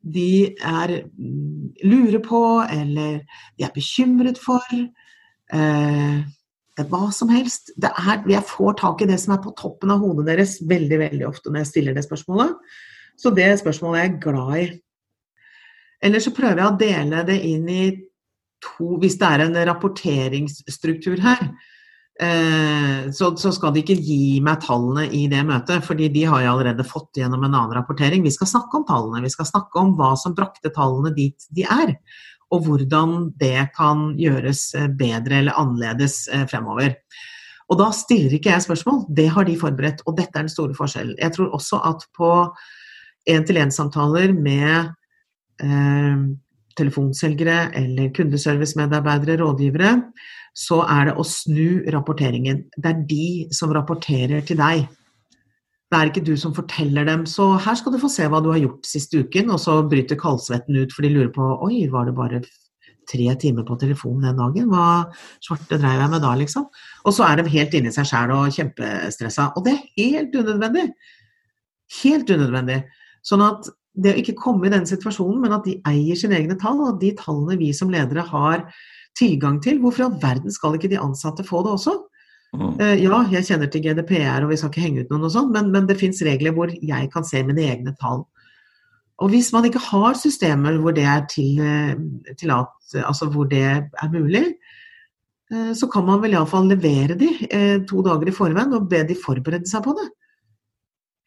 de 0.02 0.56
er 0.58 1.04
mm, 1.06 1.74
lurer 1.86 2.22
på, 2.26 2.42
eller 2.66 3.20
de 3.58 3.66
er 3.68 3.74
bekymret 3.76 4.40
for. 4.42 4.66
Eh, 5.54 6.22
hva 6.90 7.02
som 7.14 7.30
helst. 7.30 7.74
Er, 7.78 8.24
jeg 8.26 8.44
får 8.50 8.80
tak 8.80 9.04
i 9.04 9.10
det 9.12 9.20
som 9.22 9.36
er 9.36 9.44
på 9.44 9.54
toppen 9.58 9.92
av 9.94 10.02
hodet 10.02 10.26
deres 10.32 10.56
veldig 10.66 10.98
veldig 11.04 11.28
ofte 11.28 11.52
når 11.52 11.62
jeg 11.62 11.72
stiller 11.72 11.98
det 11.98 12.06
spørsmålet. 12.08 12.56
Så 13.20 13.34
det 13.36 13.52
spørsmålet 13.62 14.00
er 14.00 14.08
jeg 14.08 14.22
glad 14.24 14.56
i. 14.58 14.64
Eller 16.02 16.24
så 16.24 16.34
prøver 16.34 16.64
jeg 16.64 16.72
å 16.72 16.80
dele 16.80 17.26
det 17.28 17.38
inn 17.46 17.68
i 17.70 17.84
to 18.62 18.96
Hvis 19.02 19.16
det 19.18 19.26
er 19.26 19.42
en 19.42 19.56
rapporteringsstruktur 19.66 21.22
her, 21.24 21.40
så, 22.20 23.32
så, 23.40 23.50
skal 23.56 23.72
de 23.74 23.82
ikke 23.82 23.96
gi 23.98 24.42
meg 24.44 24.60
tallene 24.62 25.08
i 25.16 25.24
det 25.32 25.40
møtet, 25.48 25.82
fordi 25.88 26.10
de 26.14 26.26
har 26.30 26.44
jeg 26.44 26.52
allerede 26.52 26.86
fått 26.86 27.18
gjennom 27.18 27.48
en 27.48 27.56
annen 27.56 27.74
rapportering. 27.74 28.22
Vi 28.22 28.34
skal 28.36 28.50
snakke 28.52 28.78
om 28.78 28.86
tallene, 28.86 29.24
vi 29.24 29.32
skal 29.34 29.48
snakke 29.50 29.80
om 29.82 29.96
hva 29.98 30.12
som 30.20 30.36
brakte 30.38 30.70
tallene 30.76 31.14
dit 31.16 31.48
de 31.56 31.66
er. 31.66 31.96
Og 32.52 32.68
hvordan 32.68 33.32
det 33.40 33.72
kan 33.78 34.12
gjøres 34.20 34.66
eh, 34.76 34.90
bedre 35.00 35.40
eller 35.40 35.58
annerledes 35.58 36.26
eh, 36.30 36.44
fremover. 36.52 36.98
Og 37.72 37.80
da 37.80 37.88
stiller 37.96 38.36
ikke 38.36 38.52
jeg 38.52 38.66
spørsmål, 38.66 39.06
det 39.16 39.30
har 39.32 39.48
de 39.48 39.56
forberedt. 39.60 40.04
Og 40.06 40.18
dette 40.18 40.36
er 40.36 40.46
den 40.46 40.52
store 40.52 40.76
forskjellen. 40.76 41.16
Jeg 41.22 41.32
tror 41.38 41.54
også 41.56 41.80
at 41.88 42.04
på 42.18 42.32
én-til-én-samtaler 43.32 44.34
med 44.36 44.92
eh, 45.64 46.26
telefonselgere 46.82 47.72
eller 47.78 48.12
kundeservicemedarbeidere, 48.18 49.40
rådgivere, 49.42 49.94
så 50.58 50.82
er 50.84 51.10
det 51.10 51.20
å 51.20 51.26
snu 51.28 51.84
rapporteringen. 51.94 52.66
Det 52.76 52.90
er 52.90 53.06
de 53.08 53.28
som 53.56 53.72
rapporterer 53.76 54.44
til 54.48 54.60
deg. 54.60 54.90
Det 55.92 56.00
er 56.00 56.08
ikke 56.08 56.24
du 56.24 56.34
som 56.40 56.54
forteller 56.56 57.08
dem. 57.08 57.26
Så 57.28 57.50
her 57.60 57.76
skal 57.76 57.96
du 57.96 58.00
få 58.00 58.10
se 58.12 58.28
hva 58.32 58.40
du 58.44 58.50
har 58.54 58.62
gjort 58.62 58.88
siste 58.88 59.24
uken, 59.24 59.52
og 59.52 59.60
så 59.60 59.82
bryter 59.92 60.20
kaldsvetten 60.20 60.78
ut 60.80 60.94
for 60.96 61.04
de 61.04 61.12
lurer 61.12 61.32
på 61.36 61.48
Oi, 61.68 61.86
var 61.92 62.08
det 62.08 62.16
bare 62.16 62.42
tre 63.12 63.28
timer 63.42 63.66
på 63.68 63.76
telefonen 63.82 64.30
den 64.30 64.40
dagen? 64.40 64.70
Hva 64.72 65.12
svarte 65.44 65.80
dreiv 65.82 66.00
jeg 66.00 66.14
med 66.14 66.24
da, 66.24 66.32
liksom? 66.40 66.70
Og 67.04 67.16
så 67.16 67.28
er 67.28 67.42
de 67.42 67.52
helt 67.52 67.76
inni 67.76 67.92
seg 67.92 68.08
sjæl 68.08 68.32
og 68.38 68.56
kjempestressa. 68.56 69.52
Og 69.58 69.68
det 69.68 69.76
er 69.76 69.84
helt 70.00 70.36
unødvendig. 70.40 70.88
Helt 72.02 72.32
unødvendig. 72.32 72.80
Sånn 73.28 73.44
at 73.46 73.68
det 73.94 74.14
å 74.14 74.22
ikke 74.22 74.38
komme 74.40 74.68
i 74.68 74.72
den 74.72 74.88
situasjonen, 74.88 75.42
men 75.44 75.56
at 75.56 75.66
de 75.68 75.78
eier 75.88 76.18
sine 76.20 76.38
egne 76.38 76.56
tall, 76.60 76.80
og 76.86 77.02
de 77.02 77.12
tallene 77.20 77.60
vi 77.60 77.72
som 77.76 77.92
ledere 77.92 78.24
har 78.30 78.66
tilgang 79.20 79.60
til. 79.64 79.82
Hvorfor 79.82 80.06
i 80.06 80.08
all 80.08 80.20
verden 80.22 80.54
skal 80.54 80.78
ikke 80.78 80.92
de 80.92 81.02
ansatte 81.02 81.46
få 81.48 81.64
det 81.66 81.76
også? 81.76 81.98
Mm. 82.52 82.76
Uh, 82.80 82.96
ja, 83.00 83.22
jeg 83.32 83.48
kjenner 83.48 83.72
til 83.72 83.84
GDPR, 83.86 84.44
og 84.44 84.52
vi 84.52 84.60
skal 84.60 84.72
ikke 84.72 84.84
henge 84.84 85.04
ut 85.04 85.12
noen 85.12 85.28
og 85.28 85.34
sånn, 85.34 85.52
men, 85.56 85.72
men, 85.72 85.88
det 85.88 86.00
fins 86.00 86.20
regler 86.28 86.56
hvor 86.56 86.72
jeg 86.72 87.10
kan 87.14 87.28
se 87.28 87.44
mine 87.48 87.64
egne 87.64 87.96
tall. 88.00 88.26
Og 89.22 89.32
hvis 89.32 89.52
man 89.54 89.68
ikke 89.68 89.84
har 89.92 90.18
systemer 90.18 90.80
hvor 90.82 90.96
det 90.98 91.06
er 91.06 91.28
til, 91.30 91.60
eh, 91.62 91.94
til 92.40 92.52
at, 92.56 92.72
altså 93.06 93.28
hvor 93.30 93.46
det 93.52 93.62
er 93.70 94.10
mulig, 94.12 94.48
uh, 95.54 95.72
så 95.78 95.88
kan 95.92 96.08
man 96.08 96.24
vel 96.24 96.36
iallfall 96.36 96.68
levere 96.72 97.20
de 97.20 97.30
uh, 97.46 97.78
to 97.88 98.04
dager 98.08 98.32
i 98.32 98.36
forveien 98.36 98.76
og 98.76 98.90
be 98.92 99.04
de 99.08 99.20
forberede 99.20 99.70
seg 99.70 99.86
på 99.86 99.96
det. 100.00 100.10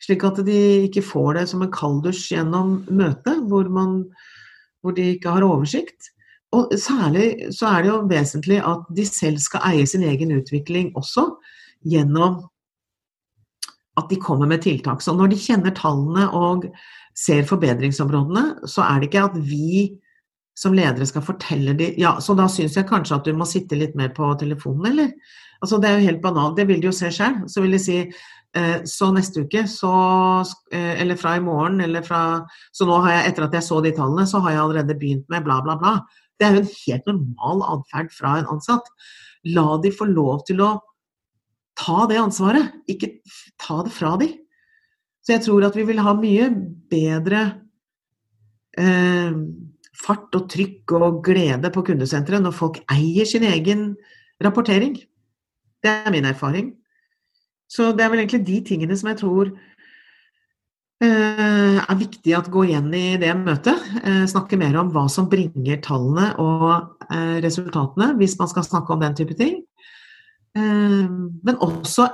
Slik 0.02 0.24
at 0.26 0.40
de 0.46 0.58
ikke 0.88 1.04
får 1.06 1.38
det 1.38 1.44
som 1.50 1.62
en 1.64 1.72
kalddusj 1.72 2.34
gjennom 2.34 2.80
møtet, 2.90 3.44
hvor, 3.48 3.68
hvor 3.70 4.96
de 4.96 5.12
ikke 5.14 5.36
har 5.36 5.46
oversikt. 5.46 6.10
Og 6.54 6.74
særlig 6.78 7.54
så 7.54 7.70
er 7.70 7.82
det 7.82 7.90
jo 7.90 8.00
vesentlig 8.10 8.60
at 8.62 8.84
de 8.96 9.06
selv 9.08 9.40
skal 9.42 9.64
eie 9.72 9.86
sin 9.90 10.04
egen 10.06 10.34
utvikling 10.36 10.92
også, 10.98 11.28
gjennom 11.88 12.44
at 13.98 14.10
de 14.10 14.18
kommer 14.20 14.50
med 14.50 14.62
tiltak. 14.62 15.02
Så 15.02 15.14
når 15.14 15.32
de 15.32 15.40
kjenner 15.40 15.74
tallene 15.74 16.28
og 16.34 16.66
ser 17.14 17.46
forbedringsområdene, 17.46 18.66
så 18.70 18.82
er 18.86 19.00
det 19.00 19.10
ikke 19.10 19.26
at 19.28 19.36
vi 19.38 19.94
som 20.54 20.74
ledere 20.76 21.06
skal 21.08 21.24
fortelle 21.26 21.74
dem 21.78 21.98
Ja, 21.98 22.16
så 22.22 22.36
da 22.38 22.46
syns 22.50 22.76
jeg 22.78 22.88
kanskje 22.88 23.18
at 23.18 23.26
du 23.26 23.34
må 23.36 23.46
sitte 23.48 23.78
litt 23.78 23.96
mer 23.98 24.12
på 24.14 24.30
telefonen, 24.40 24.92
eller? 24.92 25.10
Altså, 25.64 25.80
det 25.80 25.88
er 25.88 25.98
jo 25.98 26.08
helt 26.10 26.22
banalt. 26.22 26.56
Det 26.58 26.66
vil 26.68 26.82
de 26.82 26.90
jo 26.90 26.94
se 26.94 27.10
sjøl. 27.14 27.42
Så 27.48 27.62
vil 27.64 27.74
de 27.74 27.80
si 27.80 27.96
eh, 28.04 28.78
så 28.88 29.10
neste 29.14 29.46
uke, 29.46 29.64
så 29.70 29.92
eh, 30.72 31.00
Eller 31.00 31.16
fra 31.16 31.36
i 31.38 31.42
morgen, 31.42 31.80
eller 31.80 32.04
fra 32.04 32.44
Så 32.72 32.86
nå 32.88 32.98
har 33.04 33.16
jeg, 33.16 33.32
etter 33.32 33.46
at 33.48 33.56
jeg 33.58 33.66
så 33.66 33.80
de 33.84 33.94
tallene, 33.96 34.26
så 34.28 34.42
har 34.44 34.54
jeg 34.54 34.64
allerede 34.64 34.98
begynt 35.00 35.28
med 35.32 35.46
bla, 35.46 35.60
bla, 35.64 35.78
bla. 35.80 35.94
Det 36.38 36.46
er 36.46 36.56
jo 36.56 36.64
en 36.64 36.72
helt 36.74 37.08
normal 37.10 37.64
atferd 37.78 38.12
fra 38.12 38.38
en 38.40 38.50
ansatt. 38.56 38.90
La 39.56 39.78
de 39.82 39.92
få 39.94 40.08
lov 40.10 40.44
til 40.48 40.62
å 40.64 40.72
ta 41.78 42.04
det 42.10 42.20
ansvaret, 42.20 42.74
ikke 42.90 43.16
ta 43.60 43.82
det 43.86 43.92
fra 43.94 44.14
de. 44.20 44.30
Så 45.24 45.34
jeg 45.34 45.44
tror 45.46 45.64
at 45.66 45.76
vi 45.78 45.86
vil 45.88 46.02
ha 46.04 46.12
mye 46.18 46.50
bedre 46.92 47.44
eh, 48.78 49.32
fart 49.94 50.34
og 50.34 50.48
trykk 50.50 50.94
og 50.98 51.20
glede 51.26 51.70
på 51.70 51.84
kundesenteret 51.86 52.42
når 52.42 52.56
folk 52.56 52.80
eier 52.92 53.28
sin 53.28 53.46
egen 53.46 53.92
rapportering. 54.42 54.96
Det 55.84 55.92
er 55.92 56.10
min 56.10 56.26
erfaring. 56.28 56.72
Så 57.70 57.92
det 57.96 58.04
er 58.04 58.10
vel 58.12 58.24
egentlig 58.24 58.46
de 58.46 58.60
tingene 58.72 58.96
som 58.98 59.10
jeg 59.10 59.22
tror 59.22 59.54
Eh, 61.02 61.78
er 61.82 61.98
viktig 61.98 62.32
at 62.36 62.48
gå 62.52 62.64
igjen 62.68 62.88
i 62.94 63.16
det 63.20 63.32
møtet. 63.36 63.80
Eh, 64.04 64.24
snakke 64.30 64.56
mer 64.60 64.76
om 64.80 64.92
hva 64.94 65.04
som 65.10 65.26
bringer 65.30 65.80
tallene 65.82 66.30
og 66.40 66.68
eh, 67.10 67.40
resultatene, 67.44 68.12
hvis 68.20 68.38
man 68.38 68.50
skal 68.50 68.66
snakke 68.66 68.94
om 68.94 69.02
den 69.02 69.16
type 69.18 69.36
ting. 69.38 69.62
Men 70.54 71.56
også 71.58 72.04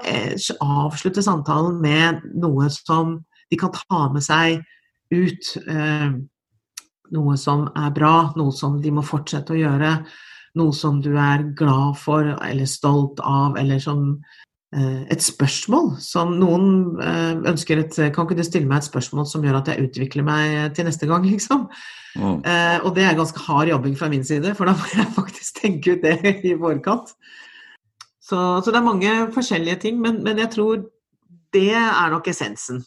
avslutte 0.65 1.21
samtalen 1.21 1.75
med 1.83 2.23
noe 2.41 2.71
som 2.73 3.19
de 3.53 3.59
kan 3.61 3.69
ta 3.75 4.07
med 4.09 4.25
seg 4.25 4.63
ut. 5.13 5.51
Noe 7.15 7.37
som 7.41 7.67
er 7.75 7.91
bra, 7.95 8.15
noe 8.39 8.53
som 8.55 8.79
de 8.83 8.93
må 8.95 9.03
fortsette 9.07 9.55
å 9.55 9.59
gjøre. 9.59 9.95
Noe 10.59 10.75
som 10.75 11.01
du 11.03 11.13
er 11.15 11.47
glad 11.57 11.99
for 11.99 12.27
eller 12.37 12.71
stolt 12.71 13.23
av, 13.23 13.59
eller 13.59 13.83
som 13.83 14.19
Eh, 14.71 15.03
et 15.11 15.19
spørsmål 15.19 15.97
som 15.99 16.37
noen 16.39 16.93
eh, 17.03 17.33
ønsker 17.51 17.81
et 17.81 17.97
Kan 18.15 18.29
ikke 18.29 18.37
du 18.39 18.45
stille 18.47 18.71
meg 18.71 18.79
et 18.79 18.87
spørsmål 18.87 19.25
som 19.27 19.43
gjør 19.43 19.57
at 19.59 19.71
jeg 19.73 19.89
utvikler 19.89 20.23
meg 20.23 20.77
til 20.77 20.87
neste 20.87 21.09
gang, 21.11 21.27
liksom? 21.35 21.65
Mm. 22.15 22.39
Og 22.87 22.95
det 22.95 23.05
er 23.07 23.19
ganske 23.19 23.39
hard 23.47 23.69
jobbing 23.71 23.97
fra 23.99 24.09
min 24.11 24.25
side, 24.27 24.55
for 24.59 24.71
da 24.71 24.75
må 24.79 24.87
jeg 24.95 25.11
faktisk 25.19 25.61
tenke 25.63 25.97
ut 25.97 26.07
det 26.07 26.35
i 26.51 26.55
vårkant. 26.59 27.11
Så, 28.23 28.39
så 28.63 28.71
det 28.71 28.79
er 28.79 28.87
mange 28.87 29.15
forskjellige 29.35 29.83
ting, 29.89 30.01
men, 30.03 30.23
men, 30.23 30.39
jeg 30.39 30.53
tror 30.55 30.87
det 31.55 31.75
er 31.75 32.15
nok 32.15 32.31
essensen. 32.31 32.85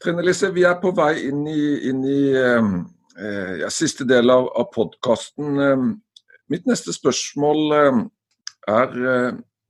Trine 0.00 0.24
Lise, 0.24 0.48
vi 0.52 0.64
er 0.64 0.80
på 0.80 0.94
vei 0.96 1.26
inn 1.28 1.44
i, 1.44 1.64
inn 1.90 2.00
i 2.08 2.20
eh, 2.40 2.72
ja, 3.16 3.68
siste 3.70 4.06
del 4.08 4.30
av, 4.32 4.46
av 4.56 4.70
podkasten. 4.72 5.98
Mitt 6.52 6.68
neste 6.68 6.94
spørsmål 6.94 7.74
er 8.68 8.94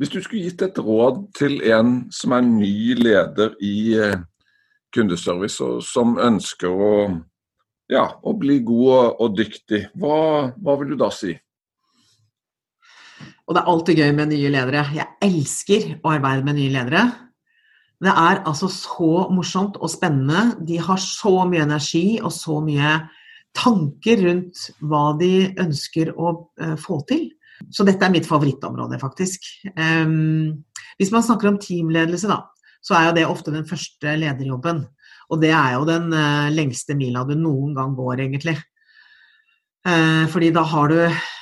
hvis 0.02 0.10
du 0.10 0.18
skulle 0.18 0.48
gitt 0.48 0.62
et 0.66 0.78
råd 0.82 1.20
til 1.38 1.60
en 1.70 2.08
som 2.10 2.32
er 2.34 2.42
ny 2.42 2.96
leder 2.98 3.52
i 3.62 3.92
eh, 3.94 4.16
kundeservice, 4.90 5.62
og 5.62 5.84
som 5.86 6.16
ønsker 6.18 6.74
å, 6.74 6.96
ja, 7.86 8.08
å 8.18 8.32
bli 8.34 8.56
god 8.66 9.20
og 9.22 9.36
dyktig, 9.38 9.84
hva, 9.94 10.50
hva, 10.56 10.74
vil 10.80 10.90
du 10.90 10.96
da 11.04 11.12
si? 11.14 11.36
Og 13.46 13.54
Det 13.54 13.62
er 13.62 13.70
alltid 13.70 14.02
gøy 14.02 14.10
med 14.18 14.32
nye 14.32 14.50
ledere. 14.56 14.82
Jeg 14.98 15.06
elsker 15.22 15.86
å 16.00 16.16
arbeide 16.16 16.48
med 16.50 16.58
nye 16.58 16.74
ledere. 16.74 17.06
Det 18.02 18.10
er 18.10 18.42
altså 18.42 18.66
så 18.74 19.28
morsomt 19.30 19.78
og 19.78 19.90
spennende. 19.92 20.56
De 20.66 20.82
har 20.82 20.98
så 20.98 21.44
mye 21.46 21.62
energi 21.62 22.18
og 22.18 22.34
så 22.34 22.58
mye 22.64 22.96
tanker 23.56 24.24
rundt 24.26 24.68
hva 24.80 25.12
de 25.20 25.52
ønsker 25.60 26.12
å 26.16 26.34
uh, 26.62 26.74
få 26.80 27.02
til. 27.08 27.28
Så 27.70 27.86
dette 27.86 28.04
er 28.06 28.14
mitt 28.14 28.26
favorittområde, 28.26 28.98
faktisk. 29.02 29.46
Um, 29.76 30.64
hvis 30.98 31.12
man 31.14 31.24
snakker 31.24 31.52
om 31.52 31.60
teamledelse, 31.62 32.30
da, 32.30 32.40
så 32.82 32.96
er 32.98 33.06
jo 33.08 33.14
det 33.20 33.28
ofte 33.28 33.54
den 33.54 33.68
første 33.68 34.16
lederjobben. 34.18 34.84
Og 35.32 35.40
det 35.42 35.52
er 35.54 35.76
jo 35.76 35.86
den 35.88 36.10
uh, 36.14 36.50
lengste 36.52 36.96
mila 36.98 37.24
du 37.28 37.36
noen 37.38 37.76
gang 37.76 37.94
går, 37.98 38.24
egentlig. 38.26 38.58
Uh, 39.82 40.28
fordi 40.30 40.52
da, 40.54 40.62
har 40.68 40.90
du, 40.92 40.98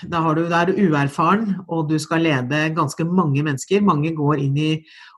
da, 0.08 0.20
har 0.24 0.36
du, 0.36 0.44
da, 0.48 0.62
er 0.62 0.70
du 0.70 0.78
uerfaren, 0.88 1.58
og 1.68 1.90
du 1.90 1.98
skal 2.00 2.24
lede 2.24 2.68
ganske 2.76 3.04
mange 3.08 3.44
mennesker. 3.46 3.84
Mange 3.84 4.14
går 4.16 4.44
inn 4.44 4.60
i 4.60 4.70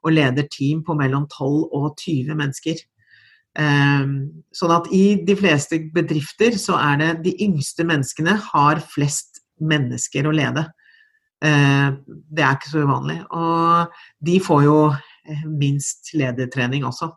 og 0.02 0.14
leder 0.14 0.48
team 0.50 0.82
på 0.86 0.96
mellom 0.98 1.28
12 1.30 1.68
og 1.70 1.92
20 2.02 2.38
mennesker. 2.38 2.82
Sånn 3.52 4.72
at 4.72 4.86
i 4.96 5.04
de 5.26 5.34
fleste 5.36 5.78
bedrifter 5.92 6.56
så 6.60 6.78
er 6.80 7.00
det 7.00 7.10
de 7.26 7.32
yngste 7.44 7.84
menneskene 7.88 8.38
har 8.50 8.80
flest 8.80 9.42
mennesker 9.60 10.26
å 10.28 10.32
lede. 10.34 10.64
Det 11.42 12.42
er 12.42 12.54
ikke 12.56 12.70
så 12.70 12.84
uvanlig. 12.86 13.18
Og 13.34 13.92
de 14.24 14.38
får 14.42 14.62
jo 14.64 14.78
minst 15.46 16.14
ledertrening 16.16 16.86
også, 16.88 17.10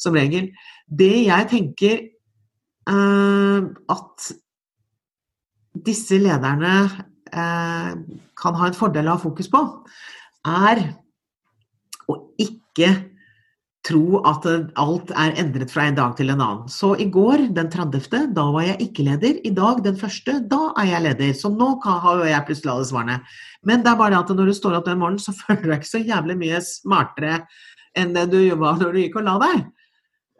som 0.00 0.14
regel. 0.16 0.50
Det 0.86 1.26
jeg 1.26 1.50
tenker 1.50 1.96
at 2.86 4.30
disse 5.84 6.20
lederne 6.22 6.74
kan 7.34 8.60
ha 8.60 8.68
en 8.68 8.78
fordel 8.78 9.08
av 9.10 9.24
fokus 9.24 9.48
på, 9.50 9.64
er 10.44 10.84
å 12.06 12.14
ikke 12.38 12.90
tro 13.84 14.20
at 14.24 14.46
alt 14.80 15.12
er 15.12 15.34
endret 15.40 15.72
fra 15.72 15.84
en 15.88 15.96
dag 15.98 16.14
til 16.16 16.32
en 16.32 16.40
annen. 16.40 16.70
Så 16.72 16.94
i 17.00 17.06
går, 17.12 17.48
den 17.56 17.68
30., 17.72 18.30
da 18.36 18.46
var 18.54 18.64
jeg 18.64 18.78
ikke 18.86 19.04
leder. 19.10 19.36
I 19.44 19.52
dag, 19.56 19.82
den 19.84 19.98
første, 20.00 20.38
da 20.50 20.70
er 20.80 20.88
jeg 20.88 21.04
leder. 21.04 21.34
Så 21.36 21.50
nå 21.52 21.74
har 21.84 22.22
jo 22.22 22.30
jeg 22.30 22.46
plutselig 22.48 22.72
alle 22.72 22.88
svarene. 22.88 23.18
Men 23.68 23.84
det 23.84 23.92
er 23.92 24.00
bare 24.00 24.14
det 24.14 24.22
at 24.22 24.34
når 24.38 24.50
du 24.50 24.56
står 24.56 24.78
opp 24.78 24.88
den 24.88 25.00
morgenen, 25.02 25.20
så 25.20 25.36
føler 25.42 25.62
du 25.62 25.70
deg 25.70 25.82
ikke 25.82 25.92
så 25.92 26.02
jævlig 26.02 26.38
mye 26.40 26.60
smartere 26.64 27.42
enn 27.94 28.14
det 28.16 28.28
du 28.32 28.40
var 28.60 28.78
når 28.80 28.94
du 28.94 29.02
gikk 29.04 29.18
og 29.20 29.28
la 29.28 29.38
deg. 29.44 29.64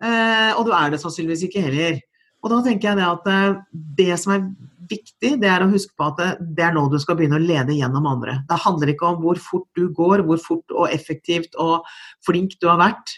Eh, 0.05 0.51
og 0.57 0.65
du 0.67 0.73
er 0.77 0.95
det 0.95 1.01
sannsynligvis 1.05 1.49
ikke 1.49 1.65
heller. 1.67 2.01
Og 2.45 2.53
da 2.53 2.61
tenker 2.65 2.91
jeg 2.91 3.01
det 3.01 3.11
at 3.11 3.29
eh, 3.33 3.59
det 4.01 4.15
som 4.21 4.35
er 4.37 4.47
viktig, 4.89 5.35
det 5.41 5.49
er 5.49 5.65
å 5.65 5.69
huske 5.73 5.95
på 5.97 6.09
at 6.11 6.41
det 6.41 6.65
er 6.65 6.75
nå 6.77 6.87
du 6.93 6.97
skal 7.01 7.17
begynne 7.17 7.39
å 7.39 7.45
lede 7.45 7.77
gjennom 7.77 8.09
andre. 8.09 8.39
Det 8.49 8.59
handler 8.65 8.93
ikke 8.93 9.13
om 9.13 9.21
hvor 9.21 9.41
fort 9.41 9.69
du 9.77 9.87
går, 9.97 10.25
hvor 10.29 10.41
fort 10.41 10.75
og 10.77 10.89
effektivt 10.93 11.57
og 11.61 11.87
flink 12.25 12.57
du 12.61 12.69
har 12.69 12.81
vært 12.81 13.15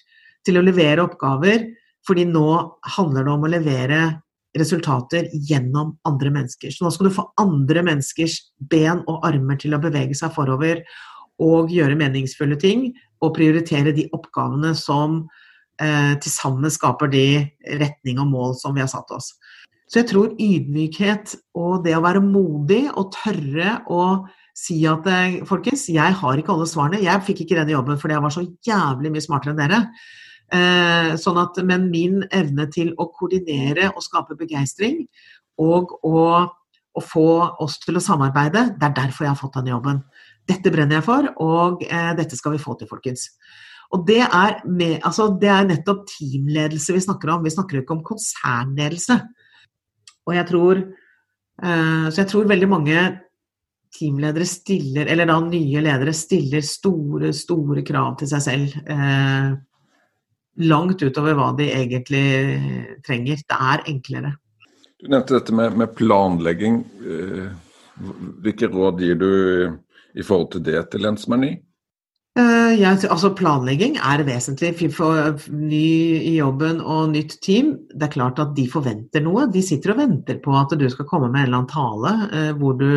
til 0.47 0.59
å 0.59 0.65
levere 0.65 1.05
oppgaver, 1.05 1.67
fordi 2.07 2.27
nå 2.31 2.47
handler 2.97 3.27
det 3.27 3.35
om 3.35 3.47
å 3.47 3.51
levere 3.51 4.01
resultater 4.57 5.29
gjennom 5.33 5.97
andre 6.09 6.31
mennesker. 6.33 6.73
Så 6.73 6.85
nå 6.85 6.93
skal 6.95 7.09
du 7.09 7.17
få 7.17 7.27
andre 7.41 7.83
menneskers 7.87 8.39
ben 8.71 9.03
og 9.11 9.27
armer 9.27 9.59
til 9.61 9.77
å 9.77 9.83
bevege 9.83 10.17
seg 10.17 10.33
forover 10.37 10.83
og 11.43 11.73
gjøre 11.73 11.99
meningsfulle 12.01 12.57
ting, 12.61 12.89
og 13.25 13.35
prioritere 13.37 13.95
de 13.97 14.07
oppgavene 14.17 14.73
som 14.77 15.23
eh, 15.81 16.15
til 16.21 16.33
sammen 16.33 16.73
skaper 16.73 17.11
de 17.13 17.27
retning 17.81 18.21
og 18.23 18.31
mål 18.33 18.57
som 18.61 18.77
vi 18.77 18.85
har 18.85 18.91
satt 18.93 19.13
oss. 19.13 19.33
Så 19.87 20.01
jeg 20.01 20.11
tror 20.11 20.35
ydmykhet 20.43 21.37
og 21.57 21.85
det 21.85 21.95
å 21.97 22.03
være 22.05 22.25
modig 22.25 22.87
og 22.91 23.13
tørre 23.15 23.79
å 23.93 24.03
si 24.57 24.81
at 24.89 25.07
eh, 25.13 25.41
folkens, 25.49 25.87
jeg 25.93 26.17
har 26.21 26.41
ikke 26.41 26.55
alle 26.55 26.69
svarene. 26.69 27.03
Jeg 27.05 27.25
fikk 27.27 27.45
ikke 27.45 27.59
denne 27.61 27.77
jobben 27.77 28.01
fordi 28.01 28.17
jeg 28.17 28.25
var 28.25 28.35
så 28.35 28.47
jævlig 28.67 29.13
mye 29.15 29.25
smartere 29.25 29.55
enn 29.55 29.61
dere. 29.61 29.83
Eh, 30.55 31.17
sånn 31.19 31.41
at, 31.43 31.59
men 31.67 31.89
min 31.91 32.21
evne 32.31 32.69
til 32.71 32.93
å 33.03 33.09
koordinere 33.11 33.89
og 33.91 34.05
skape 34.05 34.37
begeistring 34.39 35.01
og 35.59 35.97
å, 36.07 36.21
å, 36.47 37.03
få 37.03 37.31
oss 37.65 37.81
til 37.83 37.99
å 37.99 38.03
samarbeide, 38.05 38.69
det 38.79 38.87
er 38.87 38.95
derfor 39.01 39.27
jeg 39.27 39.33
har 39.33 39.41
fått 39.41 39.59
den 39.59 39.73
jobben. 39.73 40.05
Dette 40.47 40.71
brenner 40.71 41.01
jeg 41.01 41.07
for, 41.09 41.27
og 41.43 41.83
eh, 41.89 42.13
dette 42.19 42.39
skal 42.39 42.55
vi 42.55 42.63
få 42.63 42.77
til, 42.79 42.91
folkens. 42.91 43.27
Og 43.95 44.07
det 44.07 44.23
er, 44.23 44.61
med, 44.67 45.01
altså, 45.07 45.33
det 45.41 45.51
er 45.51 45.67
nettopp 45.67 46.07
teamledelse 46.11 46.95
vi 46.95 47.03
snakker 47.03 47.35
om. 47.35 47.45
Vi 47.47 47.55
snakker 47.55 47.83
ikke 47.83 47.97
om 47.97 48.07
konsernledelse. 48.07 49.19
Og 50.27 50.35
jeg 50.35 50.47
tror, 50.51 50.83
eh, 51.63 52.07
så 52.11 52.23
jeg 52.23 52.31
tror 52.31 52.51
veldig 52.51 52.71
mange 52.71 53.05
teamledere 53.97 54.47
stiller, 54.47 55.09
eller 55.11 55.31
da 55.31 55.39
nye 55.43 55.83
ledere 55.83 56.15
stiller 56.15 56.63
store, 56.67 57.33
store 57.35 57.83
krav 57.87 58.19
til 58.21 58.31
seg 58.31 58.45
selv. 58.45 58.77
Eh, 58.87 59.55
langt 60.65 61.03
utover 61.03 61.37
hva 61.37 61.51
de 61.59 61.69
egentlig 61.73 62.25
trenger. 63.07 63.43
Det 63.45 63.61
er 63.73 63.85
enklere. 63.93 64.35
Du 65.01 65.11
nevnte 65.13 65.37
dette 65.37 65.55
med, 65.55 65.77
med 65.77 65.95
planlegging. 65.99 66.81
Eh, 67.05 67.49
hvilke 68.45 68.71
råd 68.73 69.01
gir 69.05 69.21
du 69.21 69.31
i 70.17 70.25
forhold 70.25 70.53
til 70.55 70.65
det 70.65 70.87
til 70.93 71.09
en 71.09 71.19
som 71.21 71.37
er 71.37 71.43
ny? 71.45 71.55
Ja, 72.37 72.91
altså 72.93 73.31
planlegging 73.33 73.95
er 73.97 74.21
vesentlig 74.27 74.75
for 74.93 75.39
ny 75.49 75.87
i 76.19 76.35
jobben 76.37 76.83
og 76.85 77.15
nytt 77.15 77.39
team. 77.45 77.71
Det 77.89 78.09
er 78.09 78.13
klart 78.13 78.41
at 78.43 78.53
de 78.57 78.67
forventer 78.69 79.25
noe. 79.25 79.47
De 79.53 79.63
sitter 79.65 79.95
og 79.95 80.03
venter 80.03 80.41
på 80.45 80.53
at 80.59 80.75
du 80.77 80.85
skal 80.93 81.09
komme 81.09 81.31
med 81.31 81.47
en 81.47 81.47
eller 81.47 81.63
annen 81.63 81.71
tale 81.71 82.13
uh, 82.35 82.53
hvor 82.61 82.77
du 82.77 82.91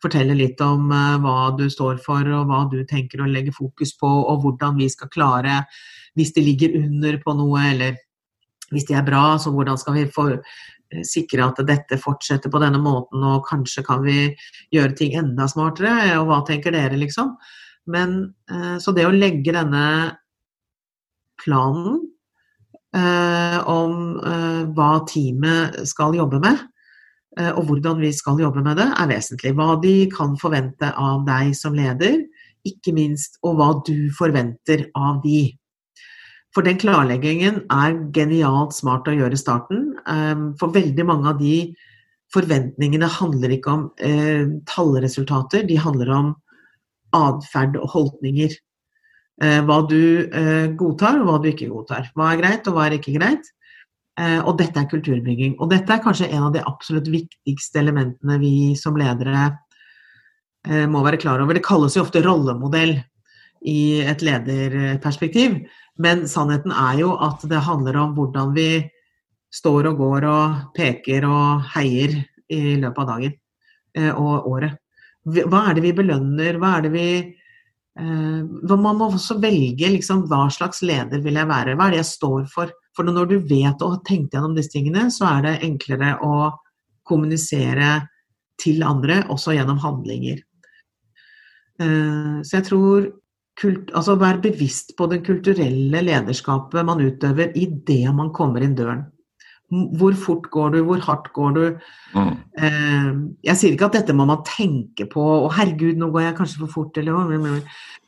forteller 0.00 0.38
litt 0.38 0.62
om 0.62 0.86
uh, 0.94 1.18
hva 1.18 1.50
du 1.58 1.66
står 1.72 1.98
for 2.04 2.22
og 2.30 2.46
hva 2.50 2.62
du 2.70 2.78
tenker 2.86 3.24
å 3.24 3.30
legge 3.30 3.54
fokus 3.56 3.96
på, 3.98 4.06
og 4.06 4.44
hvordan 4.44 4.78
vi 4.78 4.86
skal 4.92 5.10
klare 5.10 5.64
hvis 6.18 6.34
de 6.36 6.44
ligger 6.44 6.76
under 6.80 7.18
på 7.22 7.34
noe, 7.38 7.64
eller 7.72 7.98
hvis 8.70 8.86
de 8.88 8.96
er 8.98 9.06
bra, 9.06 9.34
så 9.38 9.52
hvordan 9.54 9.78
skal 9.80 9.96
vi 9.98 10.10
få 10.10 10.26
sikre 11.06 11.46
at 11.46 11.60
dette 11.68 11.98
fortsetter 12.02 12.50
på 12.50 12.60
denne 12.62 12.80
måten, 12.82 13.22
og 13.22 13.46
kanskje 13.48 13.84
kan 13.86 14.02
vi 14.04 14.30
gjøre 14.74 14.96
ting 14.98 15.16
enda 15.18 15.46
smartere, 15.50 16.16
og 16.18 16.28
hva 16.30 16.40
tenker 16.46 16.74
dere, 16.74 16.98
liksom? 16.98 17.36
Men, 17.90 18.34
eh, 18.50 18.76
så 18.78 18.94
det 18.94 19.06
å 19.08 19.14
legge 19.14 19.54
denne 19.54 19.84
planen 21.40 22.02
eh, 22.94 23.58
om 23.70 24.18
eh, 24.18 24.62
hva 24.76 24.90
teamet 25.08 25.80
skal 25.88 26.18
jobbe 26.18 26.42
med, 26.42 26.66
og 27.40 27.60
hvordan 27.68 28.00
vi 28.02 28.08
skal 28.12 28.40
jobbe 28.42 28.60
med 28.60 28.74
det, 28.76 28.88
er 28.98 29.06
vesentlig. 29.06 29.52
Hva 29.54 29.76
de 29.80 29.92
kan 30.10 30.32
forvente 30.36 30.88
av 30.98 31.22
deg 31.28 31.52
som 31.54 31.76
leder, 31.78 32.16
ikke 32.66 32.90
minst, 32.92 33.38
og 33.46 33.54
hva 33.56 33.68
du 33.86 34.10
forventer 34.18 34.82
av 34.98 35.20
de. 35.22 35.44
For 36.54 36.66
den 36.66 36.80
klarleggingen 36.82 37.62
er 37.70 37.98
genialt 38.14 38.74
smart 38.74 39.06
å 39.06 39.14
gjøre 39.14 39.36
i 39.36 39.40
starten. 39.40 39.84
For 40.58 40.74
veldig 40.74 41.04
mange 41.06 41.30
av 41.30 41.38
de 41.38 41.70
forventningene 42.34 43.06
handler 43.06 43.54
ikke 43.54 43.74
om 43.76 43.84
tallresultater, 44.66 45.62
de 45.68 45.78
handler 45.78 46.10
om 46.16 46.32
atferd 47.16 47.78
og 47.78 47.88
holdninger. 47.94 48.56
Eh, 49.40 49.60
hva 49.64 49.80
du 49.88 50.28
eh, 50.36 50.68
godtar, 50.76 51.20
og 51.20 51.28
hva 51.28 51.38
du 51.40 51.48
ikke 51.50 51.70
godtar. 51.70 52.10
Hva 52.16 52.32
er 52.32 52.42
greit, 52.42 52.68
og 52.68 52.76
hva 52.76 52.86
er 52.86 52.98
ikke 52.98 53.16
greit. 53.16 53.48
Eh, 54.20 54.38
og 54.38 54.58
dette 54.60 54.76
er 54.82 54.88
kulturbygging. 54.90 55.56
Og 55.58 55.70
dette 55.72 55.94
er 55.94 56.02
kanskje 56.04 56.28
en 56.28 56.50
av 56.50 56.54
de 56.56 56.64
absolutt 56.68 57.08
viktigste 57.08 57.80
elementene 57.80 58.36
vi 58.42 58.54
som 58.78 58.98
ledere 59.00 59.50
må 60.92 61.00
være 61.00 61.16
klar 61.16 61.40
over. 61.40 61.56
Det 61.56 61.64
kalles 61.64 61.94
jo 61.96 62.02
ofte 62.04 62.20
rollemodell 62.20 62.98
i 63.64 64.02
et 64.04 64.20
lederperspektiv, 64.20 65.54
men 66.00 66.24
sannheten 66.28 66.72
er 66.72 67.00
jo 67.02 67.14
at 67.20 67.42
det 67.48 67.62
handler 67.66 67.98
om 68.00 68.14
hvordan 68.16 68.54
vi 68.56 68.70
står 69.52 69.90
og 69.90 70.00
går 70.00 70.26
og 70.30 70.60
peker 70.76 71.26
og 71.28 71.66
heier 71.74 72.14
i 72.50 72.76
løpet 72.80 73.02
av 73.02 73.10
dagen 73.10 73.36
og 74.14 74.46
året. 74.46 74.78
Hva 75.28 75.66
er 75.68 75.76
det 75.76 75.84
vi 75.84 75.92
belønner? 75.96 76.56
Hva 76.60 76.76
er 76.78 76.86
det 76.86 76.90
vi 76.94 77.06
eh, 77.20 78.40
Man 78.70 78.96
må 78.96 79.10
også 79.10 79.36
velge 79.42 79.90
liksom, 79.96 80.24
hva 80.30 80.46
slags 80.52 80.80
leder 80.86 81.20
vil 81.24 81.36
jeg 81.36 81.50
være. 81.50 81.76
Hva 81.76 81.88
er 81.88 81.96
det 81.96 82.02
jeg 82.02 82.12
står 82.14 82.46
for? 82.52 82.72
For 82.96 83.06
når 83.06 83.28
du 83.28 83.36
vet 83.50 83.82
og 83.84 83.96
har 83.96 84.04
tenkt 84.08 84.34
gjennom 84.34 84.56
disse 84.56 84.72
tingene, 84.72 85.08
så 85.12 85.28
er 85.36 85.44
det 85.46 85.58
enklere 85.66 86.16
å 86.24 86.50
kommunisere 87.06 87.98
til 88.60 88.82
andre, 88.84 89.22
også 89.32 89.54
gjennom 89.56 89.80
handlinger. 89.82 90.40
Eh, 91.80 92.40
så 92.44 92.58
jeg 92.58 92.68
tror 92.70 93.10
kult, 93.60 93.90
altså 93.96 94.16
Være 94.20 94.42
bevisst 94.48 94.94
på 94.98 95.08
det 95.10 95.22
kulturelle 95.26 96.02
lederskapet 96.06 96.86
man 96.86 97.02
utøver 97.04 97.56
idet 97.58 98.14
man 98.16 98.32
kommer 98.36 98.64
inn 98.64 98.76
døren. 98.78 99.06
Hvor 99.70 100.16
fort 100.18 100.48
går 100.50 100.72
du, 100.74 100.80
hvor 100.82 101.02
hardt 101.04 101.28
går 101.32 101.50
du? 101.54 101.64
Mm. 102.16 102.32
Eh, 102.58 103.10
jeg 103.46 103.58
sier 103.58 103.76
ikke 103.76 103.86
at 103.92 104.00
dette 104.00 104.16
må 104.16 104.26
man 104.26 104.42
tenke 104.46 105.06
på, 105.06 105.22
og 105.44 105.52
herregud, 105.54 106.00
nå 106.00 106.08
går 106.10 106.24
jeg 106.24 106.38
kanskje 106.40 106.62
for 106.64 106.74
fort, 106.74 106.98
eller 106.98 107.60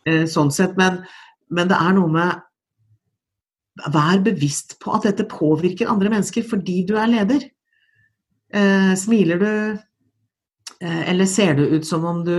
eh, 0.08 0.24
sånn 0.26 0.50
sett, 0.50 0.74
men, 0.80 0.98
men, 1.54 1.70
det 1.70 1.78
er 1.78 1.94
noe 1.98 2.10
med 2.12 2.48
Vær 3.88 4.18
bevisst 4.20 4.74
på 4.82 4.92
at 4.92 5.06
dette 5.06 5.24
påvirker 5.30 5.88
andre 5.88 6.10
mennesker 6.12 6.44
fordi 6.44 6.82
du 6.84 6.92
er 7.00 7.08
leder. 7.08 7.46
Eh, 8.52 8.90
smiler 9.00 9.38
du, 9.40 9.52
eller 10.82 11.28
ser 11.30 11.54
det 11.54 11.68
ut 11.76 11.86
som 11.86 12.04
om 12.08 12.24
du 12.26 12.36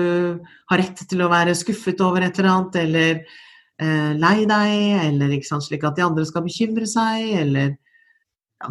har 0.67 0.81
rett 0.81 1.03
til 1.07 1.21
å 1.23 1.29
være 1.31 1.55
skuffet 1.55 2.01
over 2.03 2.25
et 2.25 2.39
eller 2.39 2.51
annet, 2.51 2.79
eller 2.81 3.21
eh, 3.79 4.11
lei 4.19 4.43
deg, 4.49 4.73
eller 5.07 5.35
sant, 5.47 5.65
slik 5.65 5.85
at 5.87 5.97
de 5.97 6.05
andre 6.05 6.25
skal 6.27 6.45
bekymre 6.45 6.87
seg, 6.89 7.29
eller 7.43 7.75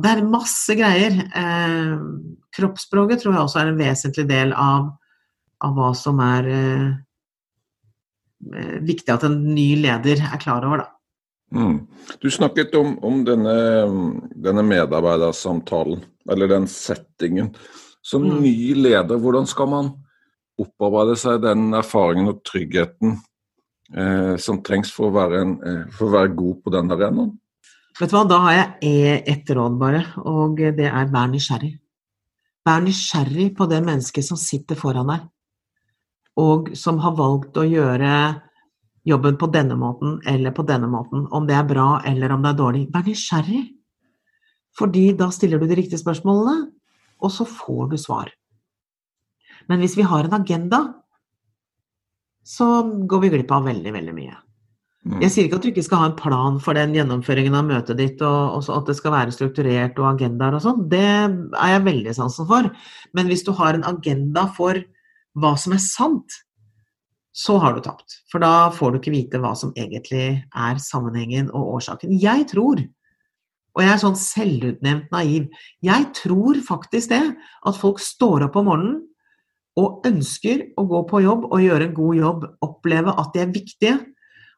det 0.00 0.10
er 0.12 0.24
masse 0.24 0.76
greier. 0.76 1.18
Eh, 1.36 1.94
kroppsspråket 2.56 3.22
tror 3.22 3.36
jeg 3.36 3.44
også 3.44 3.62
er 3.62 3.72
en 3.72 3.80
vesentlig 3.80 4.26
del 4.30 4.54
av, 4.56 4.90
av 5.64 5.76
hva 5.76 5.92
som 5.96 6.20
er 6.24 6.50
eh, 6.52 6.88
eh 8.52 8.78
viktig 8.82 9.12
at 9.14 9.24
en 9.28 9.38
ny 9.54 9.68
leder 9.84 10.24
er 10.26 10.40
klar 10.42 10.64
over. 10.66 10.84
Da. 10.84 10.88
Mm. 11.52 11.86
Du 12.20 12.30
snakket 12.30 12.74
om, 12.74 12.96
om 13.04 13.22
denne, 13.24 13.54
denne, 14.34 14.64
medarbeidersamtalen, 14.64 16.00
eller 16.30 16.48
den 16.48 16.66
settingen. 16.70 17.52
Som 18.02 18.26
mm. 18.26 18.38
ny 18.42 18.56
leder, 18.74 19.18
hvordan 19.18 19.46
skal 19.48 19.70
man 19.70 19.92
opparbeide 20.60 21.14
seg 21.18 21.42
den 21.44 21.70
erfaringen 21.78 22.32
og 22.32 22.42
tryggheten 22.46 23.16
eh, 23.94 24.34
som 24.42 24.60
trengs 24.66 24.90
for 24.94 25.08
å, 25.08 25.14
være 25.14 25.42
en, 25.44 25.54
eh, 25.62 25.84
for 25.94 26.08
å 26.08 26.16
være 26.16 26.34
god 26.38 26.58
på 26.64 26.74
den 26.74 26.94
arenaen? 26.94 27.32
Vet 28.00 28.10
du 28.10 28.16
hva, 28.16 28.24
da 28.26 28.38
har 28.46 28.58
jeg 28.58 29.22
ett 29.28 29.50
råd 29.52 29.76
bare, 29.80 30.02
og 30.24 30.60
det 30.76 30.88
er 30.88 31.10
vær 31.12 31.28
nysgjerrig. 31.30 31.74
Vær 32.66 32.80
nysgjerrig 32.84 33.50
på 33.58 33.66
det 33.70 33.82
mennesket 33.84 34.26
som 34.26 34.38
sitter 34.40 34.78
foran 34.78 35.10
deg, 35.12 35.28
og 36.40 36.72
som 36.78 37.00
har 37.04 37.14
valgt 37.18 37.58
å 37.60 37.66
gjøre 37.68 38.12
jobben 39.04 39.36
på 39.38 39.48
denne 39.52 39.76
måten 39.76 40.20
eller 40.30 40.54
på 40.56 40.64
denne 40.66 40.88
måten. 40.90 41.26
Om 41.30 41.46
det 41.48 41.56
er 41.58 41.68
bra 41.68 41.88
eller 42.06 42.32
om 42.32 42.44
det 42.44 42.52
er 42.52 42.58
dårlig. 42.58 42.84
Vær 42.94 43.04
nysgjerrig. 43.06 43.62
Fordi 44.78 45.10
da 45.18 45.28
stiller 45.34 45.60
du 45.60 45.66
de 45.68 45.76
riktige 45.76 46.00
spørsmålene, 46.00 46.70
og 47.22 47.32
så 47.34 47.46
får 47.48 47.92
du 47.92 47.98
svar. 48.00 48.30
Men 49.70 49.82
hvis 49.82 49.96
vi 49.98 50.06
har 50.06 50.26
en 50.26 50.40
agenda, 50.40 50.82
så 52.42 52.66
går 53.06 53.22
vi 53.22 53.30
glipp 53.36 53.52
av 53.54 53.68
veldig, 53.68 53.92
veldig 53.94 54.14
mye. 54.16 54.38
Mm. 55.02 55.18
Jeg 55.24 55.32
sier 55.34 55.48
ikke 55.48 55.58
at 55.58 55.64
du 55.64 55.70
ikke 55.72 55.82
skal 55.82 55.98
ha 55.98 56.08
en 56.10 56.18
plan 56.18 56.58
for 56.62 56.78
den 56.78 56.94
gjennomføringen 56.94 57.56
av 57.58 57.66
møtet 57.66 57.98
ditt, 57.98 58.22
og, 58.22 58.58
og 58.58 58.70
at 58.76 58.90
det 58.90 58.96
skal 58.98 59.14
være 59.14 59.34
strukturert 59.34 59.98
og 59.98 60.12
agendaer 60.12 60.58
og 60.58 60.62
sånn. 60.62 60.84
Det 60.90 61.02
er 61.02 61.72
jeg 61.74 61.84
veldig 61.88 62.14
sansen 62.18 62.46
for. 62.50 62.70
Men 63.14 63.30
hvis 63.30 63.42
du 63.46 63.50
har 63.58 63.78
en 63.78 63.86
agenda 63.88 64.46
for 64.54 64.78
hva 65.38 65.54
som 65.58 65.74
er 65.74 65.82
sant, 65.82 66.42
så 67.32 67.56
har 67.58 67.74
du 67.74 67.82
tapt. 67.82 68.20
For 68.30 68.42
da 68.44 68.70
får 68.74 68.92
du 68.92 69.00
ikke 69.00 69.14
vite 69.14 69.40
hva 69.42 69.54
som 69.58 69.72
egentlig 69.78 70.26
er 70.44 70.82
sammenhengen 70.82 71.48
og 71.50 71.78
årsaken. 71.78 72.12
Jeg 72.20 72.46
tror, 72.52 72.82
og 73.72 73.82
jeg 73.82 73.92
er 73.92 74.00
sånn 74.02 74.18
selvutnevnt 74.20 75.12
naiv, 75.14 75.48
jeg 75.84 76.08
tror 76.18 76.60
faktisk 76.66 77.12
det 77.12 77.22
at 77.32 77.78
folk 77.78 78.02
står 78.02 78.46
opp 78.48 78.58
om 78.60 78.68
morgenen 78.68 79.00
og 79.80 80.04
ønsker 80.04 80.66
å 80.76 80.84
gå 80.88 81.00
på 81.08 81.22
jobb 81.24 81.46
og 81.48 81.62
gjøre 81.64 81.88
en 81.88 81.94
god 81.96 82.18
jobb, 82.18 82.48
oppleve 82.64 83.14
at 83.16 83.30
de 83.32 83.40
er 83.40 83.54
viktige, 83.54 83.94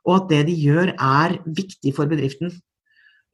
og 0.05 0.17
at 0.17 0.31
det 0.33 0.41
de 0.51 0.57
gjør 0.59 0.95
er 0.99 1.37
viktig 1.47 1.95
for 1.97 2.11
bedriften. 2.11 2.51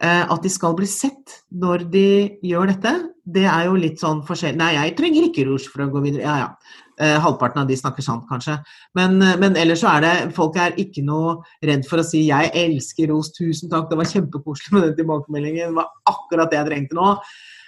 Eh, 0.01 0.25
At 0.33 0.43
de 0.43 0.49
skal 0.53 0.77
bli 0.79 0.87
sett 0.89 1.43
når 1.53 1.85
de 1.93 2.05
gjør 2.47 2.71
dette, 2.73 2.93
det 3.31 3.45
er 3.45 3.67
jo 3.69 3.77
litt 3.79 4.01
sånn 4.01 4.23
forskjellig 4.27 4.57
Nei, 4.59 4.71
jeg 4.79 4.95
trenger 4.99 5.27
ikke 5.27 5.45
rouge 5.47 5.69
for 5.69 5.85
å 5.85 5.91
gå 5.93 6.01
videre. 6.07 6.25
Ja, 6.25 6.37
ja. 6.41 6.79
Eh, 7.01 7.19
Halvparten 7.21 7.63
av 7.63 7.69
de 7.69 7.77
snakker 7.77 8.05
sant, 8.05 8.27
kanskje. 8.29 8.59
Men, 8.97 9.21
eh, 9.23 9.37
men 9.41 9.57
ellers 9.61 9.81
så 9.85 9.93
er 9.97 10.01
det 10.05 10.35
Folk 10.37 10.57
er 10.57 10.77
ikke 10.81 11.05
noe 11.05 11.39
redd 11.65 11.87
for 11.89 11.99
å 11.99 12.05
si 12.05 12.27
'jeg 12.29 12.51
elsker 12.55 13.09
ros', 13.09 13.33
tusen 13.33 13.71
takk, 13.71 13.89
det 13.91 13.99
var 13.99 14.05
kjempekoselig 14.05 14.73
med 14.73 14.83
den 14.83 14.97
tilbakemeldingen, 14.97 15.69
det 15.69 15.75
var 15.75 15.89
akkurat 16.07 16.51
det 16.51 16.59
jeg 16.59 16.67
trengte 16.67 16.95
nå. 16.95 17.19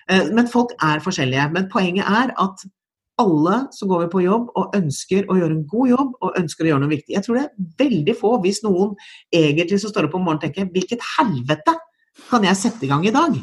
Eh, 0.08 0.30
Men 0.32 0.46
folk 0.48 0.70
er 0.80 1.00
forskjellige. 1.00 1.52
Men 1.52 1.68
poenget 1.68 2.06
er 2.06 2.32
at 2.38 2.64
alle 3.18 3.68
så 3.70 3.86
går 3.86 4.10
på 4.10 4.24
jobb 4.24 4.48
og 4.56 4.74
ønsker 4.74 5.26
å 5.26 5.36
gjøre 5.36 5.50
en 5.52 5.66
god 5.68 5.88
jobb 5.88 6.12
og 6.22 6.36
ønsker 6.36 6.64
å 6.64 6.68
gjøre 6.68 6.80
noe 6.80 6.96
viktig. 6.96 7.14
Jeg 7.14 7.22
tror 7.24 7.34
det 7.36 7.44
er 7.44 7.88
veldig 7.88 8.16
få, 8.16 8.42
hvis 8.42 8.62
noen 8.64 8.96
egentlig 9.32 9.80
som 9.80 9.90
står 9.90 10.04
opp 10.04 10.14
om 10.14 10.24
morgenen 10.24 10.40
tenker 10.40 10.64
'hvilket 10.64 11.00
helvete 11.18 11.76
kan 12.28 12.44
jeg 12.44 12.58
sette 12.58 12.86
i 12.86 12.90
gang 12.90 13.06
i 13.06 13.14
dag'? 13.14 13.42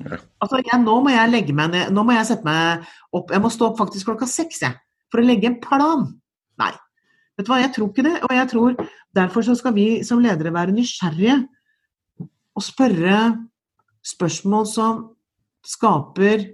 Ja. 0.00 0.18
Altså, 0.40 0.62
jeg, 0.64 0.80
nå 0.80 0.96
må 1.04 1.12
jeg 1.12 1.30
legge 1.30 1.52
meg 1.56 1.72
ned, 1.74 1.92
nå 1.92 2.04
må 2.06 2.14
jeg 2.16 2.26
sette 2.30 2.46
meg 2.46 2.86
opp 3.12 3.30
Jeg 3.30 3.42
må 3.44 3.50
stå 3.52 3.68
opp 3.68 3.78
faktisk 3.82 4.08
klokka 4.08 4.26
seks, 4.26 4.62
jeg, 4.64 4.76
for 5.12 5.20
å 5.20 5.26
legge 5.26 5.50
en 5.50 5.60
plan. 5.60 6.06
Nei. 6.60 6.72
Vet 7.36 7.46
du 7.46 7.52
hva, 7.52 7.60
jeg 7.60 7.72
tror 7.74 7.90
ikke 7.90 8.06
det. 8.06 8.14
Og 8.24 8.32
jeg 8.32 8.48
tror 8.52 8.76
derfor 9.14 9.44
så 9.46 9.56
skal 9.58 9.74
vi 9.76 9.88
som 10.06 10.22
ledere 10.22 10.54
være 10.54 10.74
nysgjerrige 10.74 11.40
og 12.54 12.62
spørre 12.62 13.18
spørsmål 14.06 14.66
som 14.70 15.00
skaper 15.66 16.44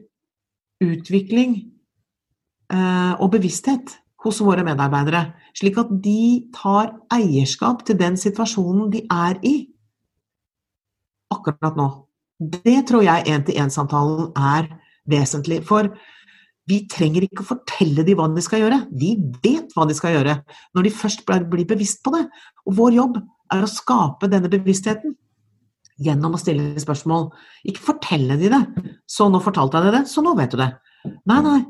utvikling 0.81 1.57
eh, 2.73 3.13
og 3.21 3.33
bevissthet 3.35 3.99
hos 4.25 4.41
våre 4.45 4.65
medarbeidere. 4.65 5.31
Slik 5.57 5.79
at 5.81 5.91
de 6.05 6.47
tar 6.55 6.95
eierskap 7.13 7.85
til 7.87 7.99
den 8.01 8.17
situasjonen 8.21 8.91
de 8.93 9.05
er 9.11 9.41
i 9.45 9.55
akkurat 11.33 11.79
nå. 11.79 11.88
Det 12.40 12.79
tror 12.88 13.05
jeg 13.05 13.29
én-til-én-samtalen 13.29 14.31
er 14.37 14.71
vesentlig. 15.11 15.61
For 15.69 15.90
vi 16.71 16.85
trenger 16.90 17.27
ikke 17.27 17.45
å 17.45 17.51
fortelle 17.51 18.05
dem 18.07 18.19
hva 18.19 18.29
de 18.33 18.45
skal 18.45 18.64
gjøre. 18.64 18.85
De 18.90 19.14
vet 19.45 19.73
hva 19.77 19.87
de 19.88 19.97
skal 19.97 20.14
gjøre 20.16 20.38
når 20.77 20.87
de 20.87 20.95
først 20.95 21.27
blir 21.27 21.66
bevisst 21.69 22.03
på 22.05 22.14
det. 22.14 22.25
Og 22.66 22.79
vår 22.79 22.97
jobb 23.01 23.19
er 23.51 23.64
å 23.66 23.71
skape 23.71 24.31
denne 24.31 24.51
bevisstheten 24.53 25.16
gjennom 26.01 26.37
å 26.37 26.40
stille 26.40 26.81
spørsmål. 26.81 27.29
Ikke 27.69 27.90
fortelle 27.90 28.38
de 28.40 28.53
det. 28.53 28.62
Så 29.09 29.29
nå 29.29 29.43
fortalte 29.45 29.81
jeg 29.81 29.90
deg 29.90 29.99
det, 29.99 30.05
så 30.09 30.25
nå 30.25 30.35
vet 30.38 30.55
du 30.55 30.61
det. 30.62 30.71
Nei, 31.29 31.40
nei. 31.45 31.61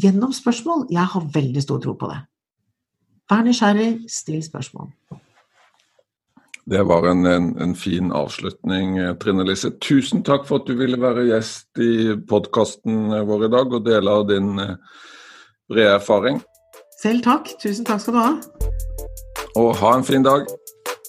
Gjennom 0.00 0.32
spørsmål. 0.36 0.86
Jeg 0.92 1.08
har 1.14 1.32
veldig 1.36 1.64
stor 1.64 1.82
tro 1.82 1.96
på 2.00 2.08
det. 2.12 2.20
Vær 3.30 3.44
nysgjerrig, 3.46 3.90
still 4.10 4.40
spørsmål. 4.44 4.90
Det 6.70 6.82
var 6.82 7.06
en, 7.06 7.26
en, 7.26 7.60
en 7.60 7.74
fin 7.74 8.12
avslutning, 8.12 8.98
eh, 8.98 9.14
Trine 9.14 9.42
Lise. 9.42 9.72
Tusen 9.82 10.20
takk 10.22 10.44
for 10.46 10.60
at 10.60 10.68
du 10.68 10.76
ville 10.78 11.00
være 11.02 11.24
gjest 11.26 11.80
i 11.82 12.12
podkasten 12.30 13.08
vår 13.26 13.48
i 13.48 13.48
dag 13.50 13.74
og 13.74 13.88
dele 13.88 14.12
av 14.14 14.28
din 14.28 14.52
eh, 14.62 14.76
brede 15.66 15.96
erfaring. 15.96 16.38
Selv 17.02 17.24
takk. 17.24 17.50
Tusen 17.58 17.88
takk 17.88 18.04
skal 18.04 18.14
du 18.14 18.20
ha. 18.22 18.30
Og 19.58 19.72
ha 19.80 19.96
en 19.96 20.06
fin 20.06 20.22
dag. 20.22 20.46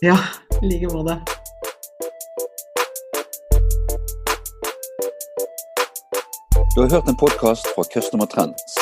Ja, 0.02 0.17
i 0.63 0.71
like 0.71 0.89
måte. 0.95 1.19
Du 6.74 6.82
har 6.82 6.89
hørt 6.89 7.13
en 7.13 7.21
podkast 7.21 7.69
fra 7.76 7.86
Customer 7.93 8.26
Trends. 8.34 8.82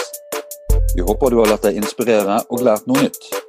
Vi 0.96 1.04
håper 1.04 1.36
du 1.36 1.42
har 1.44 1.52
latt 1.52 1.68
deg 1.68 1.84
inspirere 1.84 2.40
og 2.48 2.64
lært 2.64 2.88
noe 2.88 3.04
nytt. 3.04 3.49